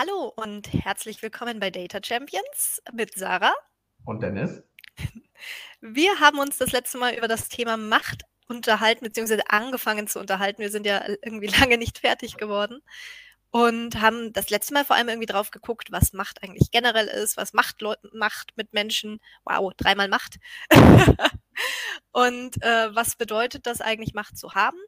Hallo 0.00 0.32
und 0.36 0.72
herzlich 0.72 1.20
willkommen 1.22 1.58
bei 1.58 1.70
Data 1.70 1.98
Champions 2.00 2.80
mit 2.92 3.16
Sarah. 3.16 3.52
Und 4.04 4.22
Dennis. 4.22 4.62
Wir 5.80 6.20
haben 6.20 6.38
uns 6.38 6.56
das 6.56 6.70
letzte 6.70 6.98
Mal 6.98 7.14
über 7.14 7.26
das 7.26 7.48
Thema 7.48 7.76
Macht 7.76 8.22
unterhalten, 8.46 9.04
beziehungsweise 9.04 9.50
angefangen 9.50 10.06
zu 10.06 10.20
unterhalten. 10.20 10.62
Wir 10.62 10.70
sind 10.70 10.86
ja 10.86 11.04
irgendwie 11.04 11.48
lange 11.60 11.78
nicht 11.78 11.98
fertig 11.98 12.36
geworden 12.36 12.80
und 13.50 14.00
haben 14.00 14.32
das 14.32 14.50
letzte 14.50 14.72
Mal 14.72 14.84
vor 14.84 14.94
allem 14.94 15.08
irgendwie 15.08 15.26
drauf 15.26 15.50
geguckt, 15.50 15.90
was 15.90 16.12
Macht 16.12 16.44
eigentlich 16.44 16.70
generell 16.70 17.08
ist, 17.08 17.36
was 17.36 17.52
Macht 17.52 17.82
macht 18.12 18.56
mit 18.56 18.72
Menschen. 18.72 19.18
Wow, 19.42 19.72
dreimal 19.76 20.06
Macht. 20.06 20.36
und 22.12 22.62
äh, 22.62 22.94
was 22.94 23.16
bedeutet 23.16 23.66
das 23.66 23.80
eigentlich, 23.80 24.14
Macht 24.14 24.38
zu 24.38 24.54
haben? 24.54 24.78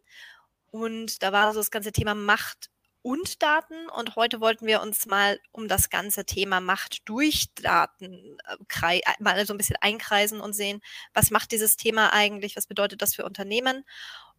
Und 0.70 1.24
da 1.24 1.32
war 1.32 1.52
so 1.52 1.58
das 1.58 1.72
ganze 1.72 1.90
Thema 1.90 2.14
Macht 2.14 2.70
und 3.02 3.42
Daten. 3.42 3.88
Und 3.88 4.16
heute 4.16 4.40
wollten 4.40 4.66
wir 4.66 4.82
uns 4.82 5.06
mal 5.06 5.38
um 5.52 5.68
das 5.68 5.90
ganze 5.90 6.24
Thema 6.24 6.60
Macht 6.60 7.08
durch 7.08 7.46
Daten 7.54 8.36
äh, 8.82 8.98
äh, 8.98 9.02
mal 9.20 9.46
so 9.46 9.54
ein 9.54 9.58
bisschen 9.58 9.76
einkreisen 9.80 10.40
und 10.40 10.52
sehen, 10.54 10.80
was 11.14 11.30
macht 11.30 11.52
dieses 11.52 11.76
Thema 11.76 12.12
eigentlich, 12.12 12.56
was 12.56 12.66
bedeutet 12.66 13.02
das 13.02 13.14
für 13.14 13.24
Unternehmen. 13.24 13.84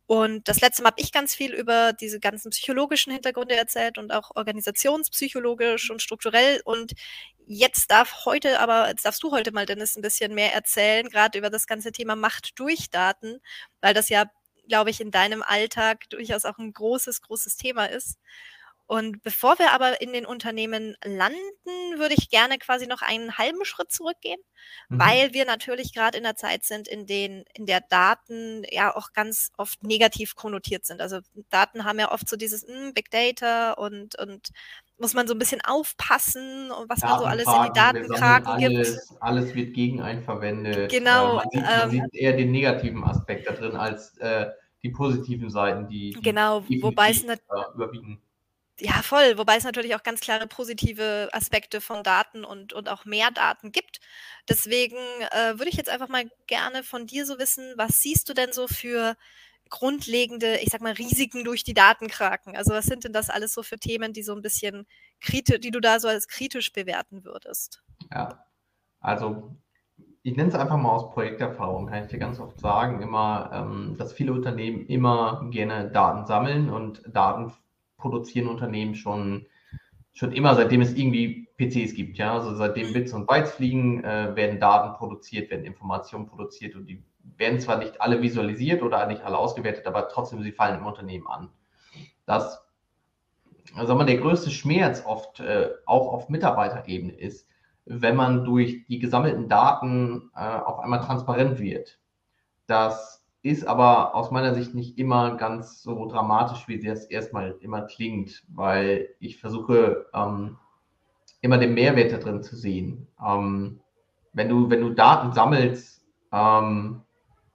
Und 0.08 0.50
das 0.50 0.60
letzte 0.60 0.84
Mal 0.84 0.90
habe 0.90 1.02
ich 1.02 1.14
ganz 1.14 1.34
viel 1.34 1.54
über 1.54 1.94
diese 1.94 2.20
ganzen 2.20 2.52
psychologischen 2.52 3.14
Hintergründe 3.14 3.56
erzählt 3.56 3.98
und 3.98 4.12
auch 4.12 4.32
organisationspsychologisch 4.36 5.90
und 5.90 6.02
strukturell. 6.02 6.62
Und 6.66 6.92
jetzt 7.48 7.90
darf 7.92 8.26
heute 8.26 8.60
aber, 8.60 8.90
jetzt 8.90 9.06
darfst 9.06 9.24
du 9.24 9.32
heute 9.32 9.54
mal, 9.54 9.66
Dennis, 9.66 9.96
ein 9.96 10.02
bisschen 10.02 10.34
mehr 10.36 10.54
erzählen, 10.54 11.08
gerade 11.08 11.38
über 11.38 11.50
das 11.50 11.66
ganze 11.66 11.94
Thema 11.94 12.18
Macht 12.18 12.60
durch 12.60 12.90
Daten, 12.90 13.40
weil 13.80 13.94
das 13.94 14.10
ja 14.10 14.26
glaube 14.72 14.90
ich, 14.90 15.02
in 15.02 15.12
deinem 15.12 15.44
Alltag 15.44 16.10
durchaus 16.10 16.46
auch 16.46 16.58
ein 16.58 16.72
großes, 16.72 17.22
großes 17.24 17.58
Thema 17.58 17.88
ist. 17.88 18.18
Und 18.88 19.22
bevor 19.22 19.60
wir 19.60 19.72
aber 19.72 20.02
in 20.02 20.12
den 20.14 20.26
Unternehmen 20.26 20.96
landen, 21.04 21.38
würde 21.98 22.14
ich 22.14 22.30
gerne 22.30 22.58
quasi 22.58 22.88
noch 22.88 23.02
einen 23.02 23.38
halben 23.38 23.66
Schritt 23.66 23.92
zurückgehen, 23.92 24.40
mhm. 24.90 25.00
weil 25.00 25.34
wir 25.34 25.46
natürlich 25.46 25.94
gerade 25.94 26.18
in 26.18 26.24
der 26.24 26.36
Zeit 26.36 26.64
sind, 26.64 26.90
in 26.90 27.06
den, 27.06 27.46
in 27.54 27.66
der 27.66 27.80
Daten 27.80 28.64
ja 28.70 28.96
auch 28.96 29.14
ganz 29.14 29.52
oft 29.58 29.84
negativ 29.84 30.36
konnotiert 30.36 30.86
sind. 30.86 31.02
Also 31.02 31.20
Daten 31.50 31.86
haben 31.86 32.00
ja 32.00 32.12
oft 32.12 32.28
so 32.28 32.36
dieses 32.38 32.68
mh, 32.68 32.74
hm, 32.74 32.94
Big 32.94 33.12
Data 33.12 33.72
und, 33.74 34.20
und 34.20 34.50
muss 34.98 35.14
man 35.14 35.28
so 35.28 35.34
ein 35.34 35.40
bisschen 35.40 35.62
aufpassen 35.62 36.70
und 36.72 36.90
was 36.90 37.00
man 37.00 37.18
so 37.18 37.26
alles 37.26 37.48
in 37.48 37.64
die 37.64 37.74
Datenkraken 37.74 38.58
gibt. 38.58 39.00
Alles 39.20 39.56
wird 39.56 39.74
gegen 39.74 40.02
einen 40.02 40.22
verwendet. 40.22 40.92
Genau. 40.92 41.34
Äh, 41.34 41.36
man, 41.36 41.50
sieht, 41.52 41.62
man 41.62 41.82
ähm, 41.84 41.92
sieht, 41.92 42.14
eher 42.14 42.34
den 42.34 42.52
negativen 42.52 43.04
Aspekt 43.04 43.48
da 43.48 43.54
drin 43.54 43.76
als 43.76 44.18
äh, 44.18 44.48
die 44.84 44.90
positiven 44.90 45.50
Seiten, 45.50 45.88
die, 45.88 46.12
die 46.12 46.22
genau, 46.22 46.64
wobei 46.82 47.12
es 47.12 47.24
überwiegen. 47.24 48.22
Ja, 48.80 48.94
voll. 49.04 49.38
Wobei 49.38 49.58
es 49.58 49.64
natürlich 49.64 49.94
auch 49.96 50.02
ganz 50.02 50.22
klare 50.22 50.48
positive 50.48 51.30
Aspekte 51.34 51.82
von 51.82 52.04
Daten 52.04 52.44
und, 52.44 52.74
und 52.74 52.90
auch 52.90 53.06
mehr 53.06 53.30
Daten 53.30 53.72
gibt. 53.72 54.00
Deswegen 54.50 54.98
äh, 55.32 55.60
würde 55.60 55.70
ich 55.70 55.76
jetzt 55.76 55.90
einfach 55.90 56.08
mal 56.08 56.30
gerne 56.48 56.84
von 56.84 57.06
dir 57.06 57.28
so 57.28 57.38
wissen, 57.38 57.74
was 57.78 58.00
siehst 58.00 58.28
du 58.28 58.34
denn 58.34 58.54
so 58.54 58.68
für 58.68 59.16
grundlegende, 59.70 60.58
ich 60.58 60.70
sag 60.70 60.82
mal, 60.82 60.94
Risiken 60.94 61.44
durch 61.44 61.64
die 61.64 61.76
Datenkraken? 61.76 62.56
Also 62.56 62.72
was 62.72 62.86
sind 62.86 63.04
denn 63.04 63.14
das 63.14 63.30
alles 63.30 63.54
so 63.54 63.62
für 63.62 63.78
Themen, 63.78 64.14
die 64.14 64.24
so 64.24 64.34
ein 64.34 64.42
bisschen 64.42 64.88
kritisch, 65.20 65.60
die 65.60 65.72
du 65.72 65.80
da 65.80 66.00
so 66.00 66.08
als 66.08 66.28
kritisch 66.28 66.74
bewerten 66.74 67.24
würdest? 67.24 67.84
Ja, 68.12 68.46
also 69.00 69.56
ich 70.24 70.36
nenne 70.36 70.50
es 70.50 70.56
einfach 70.56 70.78
mal 70.78 70.92
aus 70.92 71.12
Projekterfahrung, 71.12 71.88
kann 71.88 72.04
ich 72.04 72.10
dir 72.10 72.20
ganz 72.20 72.40
oft 72.40 72.60
sagen, 72.60 73.02
immer, 73.02 73.50
ähm, 73.54 73.96
dass 73.98 74.14
viele 74.14 74.34
Unternehmen 74.34 74.86
immer 74.86 75.48
gerne 75.50 75.90
Daten 75.90 76.26
sammeln 76.26 76.70
und 76.70 77.02
Daten 77.08 77.52
produzieren 77.98 78.48
Unternehmen 78.48 78.96
schon, 78.96 79.48
schon 80.14 80.32
immer, 80.32 80.56
seitdem 80.56 80.82
es 80.82 80.94
irgendwie 80.94 81.48
PCs 81.58 81.96
gibt. 81.96 82.18
Ja? 82.18 82.34
Also 82.34 82.56
seitdem 82.56 82.94
Bits 82.94 83.14
und 83.14 83.26
Bytes 83.26 83.52
fliegen, 83.52 84.04
äh, 84.04 84.36
werden 84.36 84.60
Daten 84.60 84.96
produziert, 84.96 85.50
werden 85.50 85.66
Informationen 85.66 86.28
produziert 86.28 86.76
und 86.76 86.86
die 86.86 87.04
werden 87.38 87.60
zwar 87.60 87.78
nicht 87.78 88.00
alle 88.02 88.22
visualisiert 88.22 88.84
oder 88.84 89.06
nicht 89.08 89.24
alle 89.24 89.38
ausgewertet, 89.38 89.88
aber 89.88 90.08
trotzdem, 90.10 90.42
sie 90.44 90.52
fallen 90.52 90.80
im 90.80 90.86
Unternehmen 90.86 91.28
an. 91.28 91.50
Das, 92.26 92.64
also 93.76 93.98
der 94.04 94.18
größte 94.18 94.52
Schmerz 94.52 95.04
oft 95.06 95.40
äh, 95.40 95.70
auch 95.86 96.14
auf 96.14 96.30
Mitarbeiterebene 96.30 97.14
ist, 97.14 97.48
wenn 97.86 98.16
man 98.16 98.46
durch 98.46 98.86
die 98.88 99.00
gesammelten 99.00 99.50
Daten 99.50 100.32
äh, 100.36 100.40
auf 100.40 100.80
einmal 100.80 101.02
transparent 101.02 101.60
wird. 101.60 102.00
Das 102.68 103.26
ist 103.44 103.66
aber 103.66 104.14
aus 104.16 104.32
meiner 104.32 104.54
Sicht 104.54 104.76
nicht 104.76 104.98
immer 105.00 105.36
ganz 105.38 105.82
so 105.82 106.06
dramatisch, 106.08 106.68
wie 106.68 106.80
das 106.80 107.06
erstmal 107.06 107.56
immer 107.62 107.82
klingt, 107.82 108.44
weil 108.50 109.10
ich 109.20 109.40
versuche 109.40 110.06
ähm, 110.14 110.58
immer 111.42 111.58
den 111.58 111.74
Mehrwert 111.74 112.12
da 112.12 112.18
drin 112.18 112.44
zu 112.44 112.56
sehen. 112.56 113.08
Ähm, 113.26 113.80
wenn, 114.34 114.48
du, 114.48 114.70
wenn 114.70 114.82
du 114.82 114.92
Daten 114.92 115.34
sammelst, 115.34 116.06
ähm, 116.32 117.02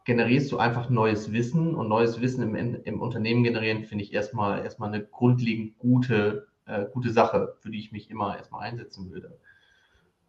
generierst 0.05 0.51
du 0.53 0.59
einfach 0.59 0.91
neues 0.91 1.33
Wissen 1.33 1.75
und 1.75 1.89
neues 1.89 2.21
Wissen 2.21 2.55
im, 2.55 2.83
im 2.83 3.01
Unternehmen 3.01 3.45
generieren, 3.45 3.85
finde 3.85 4.05
ich 4.05 4.13
erstmal, 4.13 4.65
erstmal 4.65 4.93
eine 4.93 5.05
grundlegend 5.05 5.79
gute, 5.79 6.49
äh, 6.67 6.87
gute 6.93 7.13
Sache, 7.13 7.55
für 7.61 7.71
die 7.71 7.79
ich 7.79 7.93
mich 7.93 8.11
immer 8.11 8.37
erstmal 8.37 8.69
einsetzen 8.69 9.11
würde. 9.11 9.39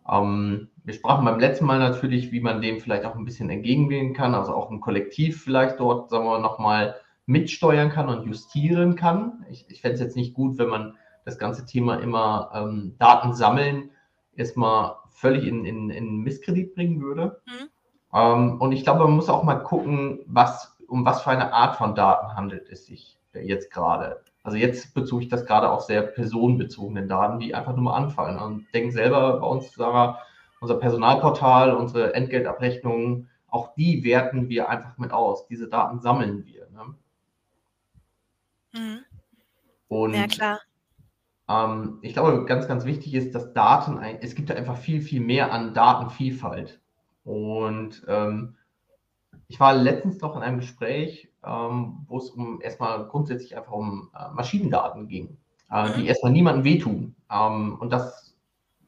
Ähm, 0.10 0.70
wir 0.84 0.94
sprachen 0.94 1.26
beim 1.26 1.40
letzten 1.40 1.66
Mal 1.66 1.80
natürlich, 1.80 2.32
wie 2.32 2.40
man 2.40 2.62
dem 2.62 2.80
vielleicht 2.80 3.06
auch 3.06 3.16
ein 3.16 3.26
bisschen 3.26 3.50
entgegenwirken 3.50 4.14
kann, 4.14 4.36
also 4.36 4.54
auch 4.54 4.72
ein 4.72 4.80
Kollektiv 4.80 5.44
vielleicht 5.44 5.80
dort, 5.80 6.10
sagen 6.10 6.26
wir 6.26 6.40
nochmal 6.40 6.96
mitsteuern 7.26 7.90
kann 7.90 8.08
und 8.08 8.26
justieren 8.26 8.96
kann. 8.96 9.46
Ich, 9.50 9.70
ich 9.70 9.82
fände 9.82 9.96
es 9.96 10.02
jetzt 10.02 10.16
nicht 10.16 10.34
gut, 10.34 10.58
wenn 10.58 10.70
man 10.70 10.96
das 11.26 11.38
ganze 11.38 11.66
Thema 11.66 11.96
immer 11.96 12.52
ähm, 12.54 12.96
Daten 13.00 13.34
sammeln 13.34 13.92
erstmal 14.36 14.96
völlig 15.10 15.46
in, 15.46 15.66
in, 15.66 15.90
in 15.90 16.20
Misskredit 16.20 16.74
bringen 16.74 17.02
würde. 17.02 17.42
Mhm. 17.46 17.70
Ähm, 18.14 18.62
und 18.62 18.72
ich 18.72 18.84
glaube, 18.84 19.04
man 19.04 19.12
muss 19.12 19.30
auch 19.30 19.44
mal 19.44 19.56
gucken, 19.56 20.20
was, 20.26 20.78
um 20.88 21.06
was 21.06 21.22
für 21.22 21.32
eine 21.32 21.52
Art 21.52 21.76
von 21.76 21.96
Daten 21.96 22.36
handelt 22.36 22.70
es 22.70 22.86
sich 22.86 23.20
jetzt 23.34 23.72
gerade. 23.72 24.24
Also 24.48 24.60
jetzt 24.60 24.94
bezog 24.94 25.24
ich 25.24 25.28
das 25.28 25.46
gerade 25.46 25.70
auf 25.70 25.82
sehr 25.82 26.02
personenbezogenen 26.02 27.10
Daten, 27.10 27.38
die 27.38 27.54
einfach 27.54 27.76
nur 27.76 27.84
mal 27.84 27.98
anfallen. 27.98 28.40
Und 28.40 28.74
denken 28.74 28.92
selber 28.92 29.42
bei 29.42 29.46
uns, 29.46 29.74
Sarah, 29.74 30.20
unser 30.62 30.76
Personalportal, 30.76 31.76
unsere 31.76 32.14
Entgeltabrechnungen, 32.14 33.30
auch 33.50 33.76
die 33.76 34.06
werten 34.06 34.48
wir 34.48 34.70
einfach 34.70 34.98
mit 34.98 35.12
aus. 35.12 35.48
Diese 35.48 35.68
Daten 35.68 36.00
sammeln 36.00 36.46
wir. 36.46 36.70
Ne? 36.70 36.96
Mhm. 38.72 39.00
Und 39.90 40.14
ja, 40.14 40.28
klar. 40.28 40.60
Ähm, 41.50 42.00
ich 42.02 42.14
glaube, 42.14 42.46
ganz, 42.46 42.70
ganz 42.70 42.86
wichtig 42.86 43.16
ist, 43.16 43.36
dass 43.36 43.52
Daten, 43.52 44.02
es 44.22 44.34
gibt 44.34 44.48
ja 44.50 44.56
einfach 44.56 44.78
viel, 44.78 45.02
viel 45.02 45.20
mehr 45.20 45.52
an 45.52 45.74
Datenvielfalt. 45.74 46.80
Und 47.26 48.02
ähm, 48.08 48.56
ich 49.48 49.60
war 49.60 49.74
letztens 49.74 50.20
noch 50.22 50.36
in 50.36 50.44
einem 50.44 50.60
Gespräch, 50.60 51.30
ähm, 51.46 52.06
wo 52.08 52.18
es 52.18 52.30
um 52.30 52.62
erstmal 52.62 53.08
grundsätzlich 53.08 53.56
einfach 53.56 53.72
um 53.72 54.10
äh, 54.14 54.34
Maschinendaten 54.34 55.08
ging, 55.08 55.38
äh, 55.72 55.94
die 55.94 56.02
mhm. 56.02 56.08
erstmal 56.08 56.32
niemandem 56.32 56.64
wehtun. 56.66 57.16
Ähm, 57.32 57.78
und 57.80 57.92
das 57.92 58.36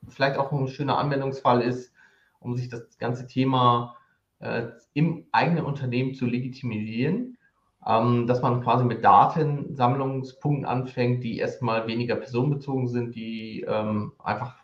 vielleicht 0.07 0.37
auch 0.37 0.51
ein 0.51 0.67
schöner 0.67 0.97
Anwendungsfall 0.97 1.61
ist, 1.61 1.93
um 2.39 2.57
sich 2.57 2.69
das 2.69 2.97
ganze 2.97 3.27
Thema 3.27 3.95
äh, 4.39 4.67
im 4.93 5.25
eigenen 5.31 5.65
Unternehmen 5.65 6.13
zu 6.13 6.25
legitimisieren, 6.25 7.37
ähm, 7.85 8.27
dass 8.27 8.41
man 8.41 8.61
quasi 8.61 8.83
mit 8.83 9.03
Datensammlungspunkten 9.03 10.65
anfängt, 10.65 11.23
die 11.23 11.37
erstmal 11.37 11.87
weniger 11.87 12.15
personenbezogen 12.15 12.87
sind, 12.87 13.15
die 13.15 13.65
ähm, 13.67 14.13
einfach 14.19 14.58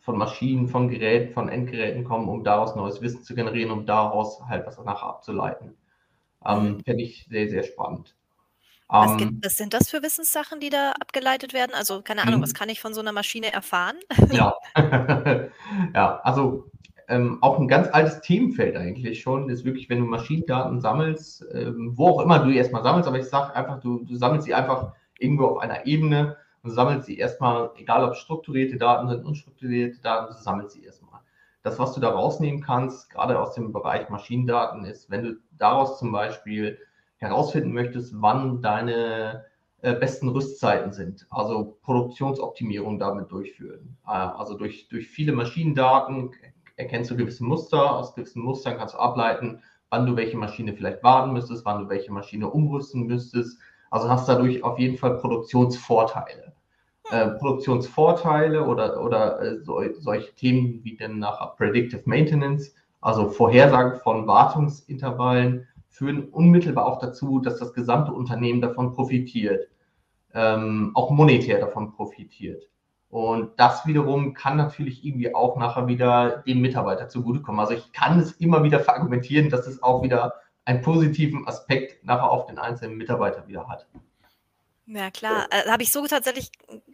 von 0.00 0.16
Maschinen, 0.16 0.68
von 0.68 0.88
Geräten, 0.88 1.32
von 1.32 1.48
Endgeräten 1.48 2.04
kommen, 2.04 2.28
um 2.28 2.42
daraus 2.42 2.74
neues 2.74 3.00
Wissen 3.02 3.22
zu 3.22 3.34
generieren, 3.34 3.70
um 3.70 3.86
daraus 3.86 4.40
halt 4.48 4.66
was 4.66 4.78
nachher 4.78 5.06
abzuleiten. 5.06 5.76
Ähm. 6.44 6.80
Fände 6.84 7.02
ich 7.02 7.26
sehr, 7.28 7.48
sehr 7.48 7.62
spannend. 7.62 8.14
Was, 8.88 9.16
gibt, 9.18 9.30
ähm, 9.30 9.40
was, 9.44 9.56
sind 9.56 9.72
das 9.72 9.88
für 9.88 10.02
Wissenssachen, 10.02 10.58
die 10.58 10.68
da 10.68 10.92
abgeleitet 11.00 11.54
werden? 11.54 11.72
Also 11.74 12.02
keine 12.02 12.22
Ahnung, 12.22 12.42
was 12.42 12.54
mhm. 12.54 12.56
kann 12.56 12.68
ich 12.70 12.80
von 12.80 12.92
so 12.92 13.00
einer 13.00 13.12
Maschine 13.12 13.52
erfahren? 13.52 13.96
Ja, 14.32 14.54
ja 15.94 16.20
also 16.24 16.70
ähm, 17.08 17.38
auch 17.40 17.58
ein 17.58 17.68
ganz 17.68 17.88
altes 17.92 18.20
Themenfeld 18.20 18.76
eigentlich 18.76 19.20
schon, 19.20 19.48
ist 19.48 19.64
wirklich, 19.64 19.88
wenn 19.90 20.00
du 20.00 20.06
Maschinendaten 20.06 20.80
sammelst, 20.80 21.44
ähm, 21.52 21.92
wo 21.94 22.08
auch 22.08 22.22
immer 22.22 22.40
du 22.40 22.50
erstmal 22.50 22.82
sammelst, 22.82 23.08
aber 23.08 23.18
ich 23.18 23.26
sage 23.26 23.54
einfach, 23.54 23.80
du, 23.80 24.04
du 24.04 24.16
sammelst 24.16 24.46
sie 24.46 24.54
einfach 24.54 24.92
irgendwo 25.18 25.46
auf 25.46 25.58
einer 25.58 25.86
Ebene 25.86 26.36
und 26.62 26.70
sammelt 26.70 27.04
sie 27.04 27.18
erstmal, 27.18 27.70
egal 27.76 28.04
ob 28.04 28.16
strukturierte 28.16 28.76
Daten 28.76 29.08
sind, 29.08 29.24
unstrukturierte 29.24 30.00
Daten, 30.00 30.32
du 30.32 30.38
sammelst 30.40 30.74
sie 30.74 30.84
erstmal. 30.84 31.20
Das, 31.62 31.78
was 31.78 31.92
du 31.92 32.00
da 32.00 32.10
rausnehmen 32.10 32.62
kannst, 32.62 33.10
gerade 33.10 33.38
aus 33.38 33.54
dem 33.54 33.72
Bereich 33.72 34.08
Maschinendaten, 34.08 34.84
ist, 34.84 35.10
wenn 35.10 35.24
du 35.24 35.36
daraus 35.58 35.98
zum 35.98 36.10
Beispiel 36.12 36.78
herausfinden 37.18 37.72
möchtest, 37.72 38.14
wann 38.16 38.62
deine 38.62 39.44
äh, 39.82 39.94
besten 39.94 40.28
Rüstzeiten 40.28 40.92
sind, 40.92 41.26
also 41.30 41.78
Produktionsoptimierung 41.82 42.98
damit 42.98 43.30
durchführen. 43.30 43.96
Äh, 44.06 44.10
also 44.10 44.56
durch, 44.56 44.88
durch 44.88 45.08
viele 45.08 45.32
Maschinendaten 45.32 46.30
erkennst 46.76 47.10
du 47.10 47.16
gewisse 47.16 47.44
Muster, 47.44 47.96
aus 47.96 48.14
gewissen 48.14 48.42
Mustern 48.42 48.76
kannst 48.78 48.94
du 48.94 48.98
ableiten, 48.98 49.62
wann 49.90 50.06
du 50.06 50.16
welche 50.16 50.36
Maschine 50.36 50.72
vielleicht 50.74 51.02
warten 51.02 51.32
müsstest, 51.32 51.64
wann 51.64 51.84
du 51.84 51.88
welche 51.88 52.12
Maschine 52.12 52.48
umrüsten 52.48 53.06
müsstest. 53.06 53.58
Also 53.90 54.08
hast 54.08 54.28
dadurch 54.28 54.62
auf 54.62 54.78
jeden 54.78 54.96
Fall 54.96 55.18
Produktionsvorteile. 55.18 56.49
Äh, 57.10 57.28
Produktionsvorteile 57.38 58.64
oder, 58.64 59.02
oder 59.02 59.42
äh, 59.42 59.60
so, 59.62 59.82
solche 59.98 60.34
Themen 60.34 60.80
wie 60.84 60.96
denn 60.96 61.18
nach 61.18 61.56
Predictive 61.56 62.02
Maintenance, 62.04 62.74
also 63.00 63.28
Vorhersagen 63.28 64.00
von 64.00 64.26
Wartungsintervallen, 64.26 65.66
führen 65.88 66.28
unmittelbar 66.30 66.86
auch 66.86 66.98
dazu, 66.98 67.40
dass 67.40 67.58
das 67.58 67.74
gesamte 67.74 68.12
Unternehmen 68.12 68.60
davon 68.60 68.92
profitiert, 68.92 69.68
ähm, 70.34 70.92
auch 70.94 71.10
monetär 71.10 71.58
davon 71.58 71.92
profitiert. 71.92 72.70
Und 73.10 73.58
das 73.58 73.86
wiederum 73.86 74.34
kann 74.34 74.56
natürlich 74.56 75.04
irgendwie 75.04 75.34
auch 75.34 75.56
nachher 75.56 75.88
wieder 75.88 76.44
dem 76.46 76.60
Mitarbeiter 76.60 77.08
zugutekommen. 77.08 77.60
Also 77.60 77.74
ich 77.74 77.92
kann 77.92 78.20
es 78.20 78.32
immer 78.32 78.62
wieder 78.62 78.78
verargumentieren, 78.78 79.50
dass 79.50 79.66
es 79.66 79.82
auch 79.82 80.04
wieder 80.04 80.34
einen 80.64 80.80
positiven 80.80 81.48
Aspekt 81.48 82.04
nachher 82.04 82.30
auf 82.30 82.46
den 82.46 82.58
einzelnen 82.58 82.96
Mitarbeiter 82.96 83.48
wieder 83.48 83.66
hat. 83.66 83.88
Ja, 84.92 85.10
klar. 85.12 85.46
Äh, 85.50 85.68
habe 85.70 85.84
ich 85.84 85.92
so 85.92 86.04
tatsächlich 86.08 86.50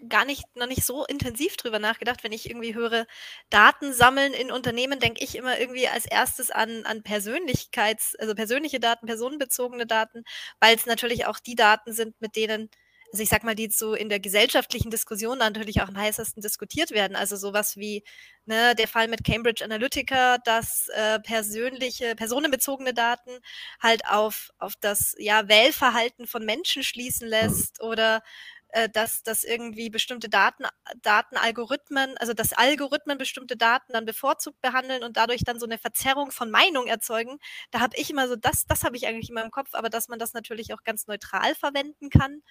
gar 0.08 0.26
nicht, 0.26 0.44
noch 0.54 0.66
nicht 0.66 0.84
so 0.84 1.06
intensiv 1.06 1.56
drüber 1.56 1.78
nachgedacht. 1.78 2.22
Wenn 2.24 2.32
ich 2.32 2.50
irgendwie 2.50 2.74
höre, 2.74 3.06
Daten 3.48 3.94
sammeln 3.94 4.34
in 4.34 4.52
Unternehmen, 4.52 5.00
denke 5.00 5.24
ich 5.24 5.34
immer 5.34 5.58
irgendwie 5.58 5.88
als 5.88 6.04
erstes 6.04 6.50
an, 6.50 6.84
an 6.84 7.02
Persönlichkeits-, 7.02 8.14
also 8.18 8.34
persönliche 8.34 8.80
Daten, 8.80 9.06
personenbezogene 9.06 9.86
Daten, 9.86 10.24
weil 10.60 10.76
es 10.76 10.84
natürlich 10.84 11.24
auch 11.24 11.38
die 11.38 11.54
Daten 11.54 11.92
sind, 11.94 12.20
mit 12.20 12.36
denen 12.36 12.68
also 13.12 13.22
ich 13.22 13.28
sag 13.28 13.44
mal, 13.44 13.54
die 13.54 13.70
so 13.70 13.94
in 13.94 14.08
der 14.08 14.20
gesellschaftlichen 14.20 14.90
Diskussion 14.90 15.38
natürlich 15.38 15.80
auch 15.82 15.88
am 15.88 15.96
heißesten 15.96 16.42
diskutiert 16.42 16.90
werden. 16.90 17.16
Also 17.16 17.36
sowas 17.36 17.76
wie 17.76 18.02
ne, 18.46 18.74
der 18.74 18.88
Fall 18.88 19.08
mit 19.08 19.24
Cambridge 19.24 19.64
Analytica, 19.64 20.38
dass 20.38 20.88
äh, 20.88 21.20
persönliche, 21.20 22.14
personenbezogene 22.16 22.94
Daten 22.94 23.38
halt 23.80 24.06
auf, 24.08 24.50
auf 24.58 24.74
das 24.80 25.14
ja, 25.18 25.48
Wählverhalten 25.48 26.26
von 26.26 26.44
Menschen 26.44 26.82
schließen 26.82 27.28
lässt 27.28 27.80
oder 27.82 28.22
äh, 28.70 28.88
dass, 28.88 29.22
dass 29.22 29.44
irgendwie 29.44 29.90
bestimmte 29.90 30.28
Daten, 30.28 30.64
Datenalgorithmen, 31.02 32.16
also 32.18 32.34
dass 32.34 32.52
Algorithmen 32.52 33.16
bestimmte 33.18 33.56
Daten 33.56 33.92
dann 33.92 34.04
bevorzugt 34.04 34.60
behandeln 34.60 35.02
und 35.04 35.16
dadurch 35.16 35.44
dann 35.44 35.58
so 35.60 35.66
eine 35.66 35.78
Verzerrung 35.78 36.30
von 36.30 36.50
Meinung 36.50 36.86
erzeugen. 36.86 37.38
Da 37.70 37.80
habe 37.80 37.96
ich 37.96 38.10
immer 38.10 38.28
so, 38.28 38.36
das, 38.36 38.66
das 38.66 38.84
habe 38.84 38.96
ich 38.96 39.06
eigentlich 39.06 39.30
immer 39.30 39.44
im 39.44 39.50
Kopf, 39.50 39.70
aber 39.72 39.88
dass 39.88 40.08
man 40.08 40.18
das 40.18 40.32
natürlich 40.34 40.74
auch 40.74 40.82
ganz 40.84 41.06
neutral 41.06 41.54
verwenden 41.54 42.10
kann 42.10 42.42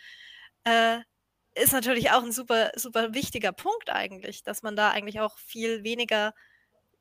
äh, 0.66 1.00
ist 1.56 1.74
natürlich 1.74 2.12
auch 2.12 2.24
ein 2.24 2.32
super, 2.32 2.72
super 2.76 3.14
wichtiger 3.14 3.52
Punkt 3.52 3.90
eigentlich, 3.90 4.44
dass 4.44 4.62
man 4.62 4.76
da 4.76 4.92
eigentlich 4.92 5.22
auch 5.22 5.38
viel 5.38 5.84
weniger 5.84 6.34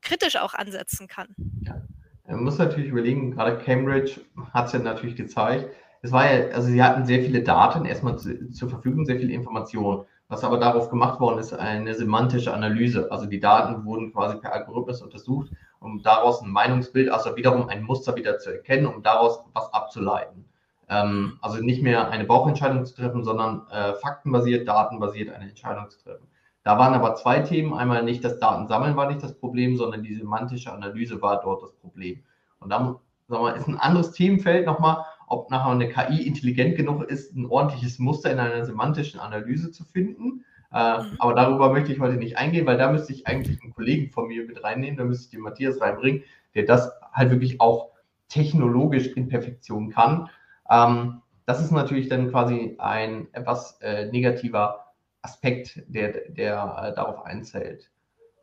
kritisch 0.00 0.37
auch 0.37 0.55
ansetzen 0.55 1.08
kann. 1.08 1.34
Ja. 1.62 1.82
Man 2.26 2.44
muss 2.44 2.58
natürlich 2.58 2.88
überlegen, 2.88 3.32
gerade 3.32 3.58
Cambridge 3.58 4.20
hat 4.52 4.66
es 4.66 4.72
ja 4.72 4.78
natürlich 4.78 5.16
gezeigt, 5.16 5.75
es 6.05 6.12
war 6.12 6.31
ja, 6.31 6.55
also 6.55 6.69
sie 6.69 6.82
hatten 6.82 7.06
sehr 7.06 7.22
viele 7.22 7.43
Daten 7.43 7.87
erstmal 7.87 8.19
zu, 8.19 8.50
zur 8.50 8.69
Verfügung, 8.69 9.06
sehr 9.06 9.19
viele 9.19 9.32
Informationen. 9.32 10.05
Was 10.28 10.44
aber 10.44 10.58
darauf 10.58 10.90
gemacht 10.90 11.19
worden 11.19 11.38
ist, 11.38 11.55
eine 11.55 11.94
semantische 11.94 12.52
Analyse. 12.52 13.10
Also 13.10 13.25
die 13.25 13.40
Daten 13.40 13.87
wurden 13.87 14.12
quasi 14.12 14.37
per 14.37 14.52
Algorithmus 14.52 15.00
untersucht, 15.00 15.50
um 15.81 16.02
daraus 16.02 16.43
ein 16.43 16.50
Meinungsbild, 16.50 17.10
also 17.10 17.37
wiederum 17.37 17.69
ein 17.69 17.82
Muster 17.82 18.17
wieder 18.17 18.38
zu 18.38 18.50
erkennen, 18.50 18.87
um 18.87 19.02
daraus 19.02 19.40
was 19.55 19.72
abzuleiten. 19.72 20.44
Ähm, 20.88 21.38
also 21.40 21.58
nicht 21.58 21.82
mehr 21.82 22.10
eine 22.10 22.25
Bauchentscheidung 22.25 22.84
zu 22.84 22.94
treffen, 22.94 23.25
sondern 23.25 23.66
äh, 23.70 23.94
faktenbasiert, 23.94 24.69
datenbasiert 24.69 25.34
eine 25.34 25.48
Entscheidung 25.48 25.90
zu 25.90 26.02
treffen. 26.02 26.26
Da 26.62 26.78
waren 26.78 26.94
aber 26.94 27.14
zwei 27.14 27.40
Themen. 27.40 27.75
Einmal 27.75 28.02
nicht 28.02 28.25
das 28.25 28.38
Datensammeln 28.38 28.96
war 28.96 29.08
nicht 29.08 29.22
das 29.22 29.38
Problem, 29.38 29.76
sondern 29.76 30.02
die 30.02 30.14
semantische 30.14 30.72
Analyse 30.72 31.20
war 31.20 31.40
dort 31.40 31.62
das 31.62 31.72
Problem. 31.75 32.22
Und 32.58 32.70
dann 32.70 32.96
sagen 33.28 33.44
wir, 33.44 33.54
ist 33.54 33.69
ein 33.69 33.78
anderes 33.78 34.12
Themenfeld 34.12 34.66
nochmal, 34.66 35.04
ob 35.26 35.50
nachher 35.50 35.72
eine 35.72 35.88
KI 35.88 36.26
intelligent 36.26 36.76
genug 36.76 37.02
ist, 37.04 37.34
ein 37.34 37.46
ordentliches 37.46 37.98
Muster 37.98 38.31
in 38.31 38.38
einer 38.38 38.64
semantischen 38.64 39.20
Analyse 39.20 39.70
zu 39.70 39.84
finden. 39.84 40.44
Äh, 40.72 41.02
mhm. 41.02 41.16
Aber 41.19 41.34
darüber 41.34 41.70
möchte 41.70 41.92
ich 41.92 42.00
heute 42.00 42.16
nicht 42.16 42.38
eingehen, 42.38 42.66
weil 42.66 42.78
da 42.78 42.90
müsste 42.90 43.12
ich 43.12 43.26
eigentlich 43.26 43.62
einen 43.62 43.75
Kollegen 43.75 44.10
von 44.10 44.28
mir 44.28 44.44
mit 44.46 44.62
reinnehmen, 44.64 44.96
da 44.96 45.04
müsste 45.04 45.26
ich 45.26 45.31
den 45.31 45.40
Matthias 45.40 45.81
reinbringen, 45.81 46.25
der 46.54 46.64
das 46.64 46.90
halt 47.12 47.31
wirklich 47.31 47.60
auch 47.60 47.90
technologisch 48.28 49.08
in 49.08 49.28
Perfektion 49.28 49.90
kann. 49.90 50.28
Ähm, 50.70 51.22
das 51.46 51.61
ist 51.61 51.70
natürlich 51.70 52.08
dann 52.08 52.31
quasi 52.31 52.76
ein 52.78 53.28
etwas 53.32 53.78
äh, 53.81 54.06
negativer 54.11 54.93
Aspekt, 55.22 55.82
der, 55.88 56.31
der 56.31 56.76
äh, 56.82 56.94
darauf 56.94 57.25
einzählt. 57.25 57.90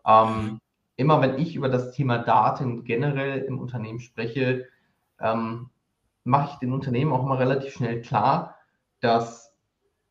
Ähm, 0.05 0.59
immer 0.97 1.21
wenn 1.21 1.39
ich 1.39 1.55
über 1.55 1.69
das 1.69 1.91
Thema 1.93 2.19
Daten 2.19 2.83
generell 2.83 3.39
im 3.39 3.59
Unternehmen 3.59 3.99
spreche, 3.99 4.67
ähm, 5.19 5.69
mache 6.23 6.51
ich 6.53 6.59
den 6.59 6.73
Unternehmen 6.73 7.11
auch 7.11 7.25
mal 7.25 7.37
relativ 7.37 7.73
schnell 7.73 8.01
klar, 8.01 8.55
dass 8.99 9.51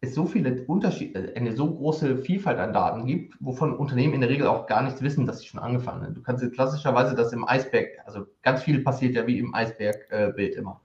es 0.00 0.14
so 0.14 0.26
viele 0.26 0.64
Unterschiede, 0.64 1.34
eine 1.36 1.54
so 1.54 1.74
große 1.74 2.18
Vielfalt 2.18 2.58
an 2.58 2.72
Daten 2.72 3.06
gibt, 3.06 3.36
wovon 3.38 3.76
Unternehmen 3.76 4.14
in 4.14 4.22
der 4.22 4.30
Regel 4.30 4.46
auch 4.46 4.66
gar 4.66 4.82
nichts 4.82 5.02
wissen, 5.02 5.26
dass 5.26 5.40
sie 5.40 5.46
schon 5.46 5.60
angefangen 5.60 6.02
haben. 6.02 6.14
Du 6.14 6.22
kannst 6.22 6.50
klassischerweise 6.52 7.14
das 7.14 7.32
im 7.32 7.46
Eisberg, 7.46 7.88
also 8.06 8.26
ganz 8.42 8.62
viel 8.62 8.82
passiert 8.82 9.14
ja 9.14 9.26
wie 9.26 9.38
im 9.38 9.54
Eisbergbild 9.54 10.54
äh, 10.54 10.58
immer. 10.58 10.80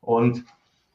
Und 0.00 0.44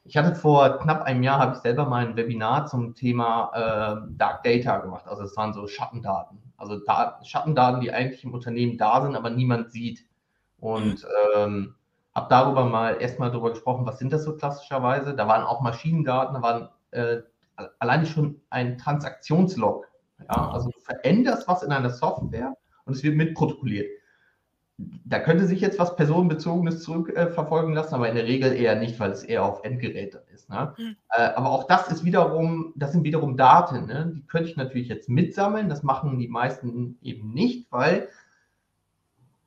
ich 0.08 0.16
hatte 0.16 0.34
vor 0.34 0.78
knapp 0.78 1.02
einem 1.02 1.22
Jahr, 1.22 1.38
habe 1.38 1.56
ich 1.56 1.62
selber 1.62 1.86
mal 1.86 2.06
ein 2.06 2.16
Webinar 2.16 2.66
zum 2.66 2.94
Thema 2.94 3.50
äh, 3.54 4.08
Dark 4.16 4.42
Data 4.44 4.78
gemacht. 4.78 5.06
Also 5.06 5.24
es 5.24 5.36
waren 5.36 5.52
so 5.52 5.66
Schattendaten. 5.66 6.38
Also 6.56 6.78
Daten, 6.78 7.24
Schattendaten, 7.24 7.80
die 7.80 7.92
eigentlich 7.92 8.24
im 8.24 8.32
Unternehmen 8.32 8.78
da 8.78 9.02
sind, 9.02 9.16
aber 9.16 9.30
niemand 9.30 9.72
sieht. 9.72 10.04
Und 10.58 11.06
ähm, 11.34 11.74
habe 12.14 12.26
darüber 12.30 12.64
mal 12.64 13.00
erstmal 13.00 13.30
darüber 13.30 13.50
gesprochen, 13.50 13.84
was 13.84 13.98
sind 13.98 14.12
das 14.12 14.24
so 14.24 14.36
klassischerweise. 14.36 15.14
Da 15.14 15.28
waren 15.28 15.44
auch 15.44 15.60
Maschinendaten, 15.60 16.34
da 16.34 16.42
waren 16.42 16.68
äh, 16.92 17.18
alleine 17.78 18.06
schon 18.06 18.40
ein 18.50 18.78
Transaktionslog. 18.78 19.86
Ja? 20.20 20.50
Also 20.50 20.70
du 20.70 20.78
veränderst 20.80 21.46
was 21.48 21.62
in 21.62 21.72
einer 21.72 21.90
Software 21.90 22.54
und 22.84 22.94
es 22.94 23.02
wird 23.02 23.16
mitprotokolliert 23.16 23.88
da 24.78 25.20
könnte 25.20 25.46
sich 25.46 25.60
jetzt 25.60 25.78
was 25.78 25.96
Personenbezogenes 25.96 26.82
zurückverfolgen 26.82 27.72
äh, 27.72 27.76
lassen, 27.76 27.94
aber 27.94 28.08
in 28.08 28.14
der 28.14 28.26
Regel 28.26 28.52
eher 28.52 28.76
nicht, 28.76 29.00
weil 29.00 29.10
es 29.10 29.22
eher 29.22 29.44
auf 29.44 29.64
Endgeräte 29.64 30.22
ist. 30.34 30.50
Ne? 30.50 30.74
Mhm. 30.76 30.96
Äh, 31.10 31.22
aber 31.34 31.50
auch 31.50 31.64
das 31.64 31.88
ist 31.88 32.04
wiederum, 32.04 32.74
das 32.76 32.92
sind 32.92 33.04
wiederum 33.04 33.36
Daten. 33.36 33.86
Ne? 33.86 34.12
Die 34.14 34.26
könnte 34.26 34.50
ich 34.50 34.56
natürlich 34.56 34.88
jetzt 34.88 35.08
mitsammeln. 35.08 35.70
Das 35.70 35.82
machen 35.82 36.18
die 36.18 36.28
meisten 36.28 36.98
eben 37.00 37.32
nicht, 37.32 37.72
weil 37.72 38.08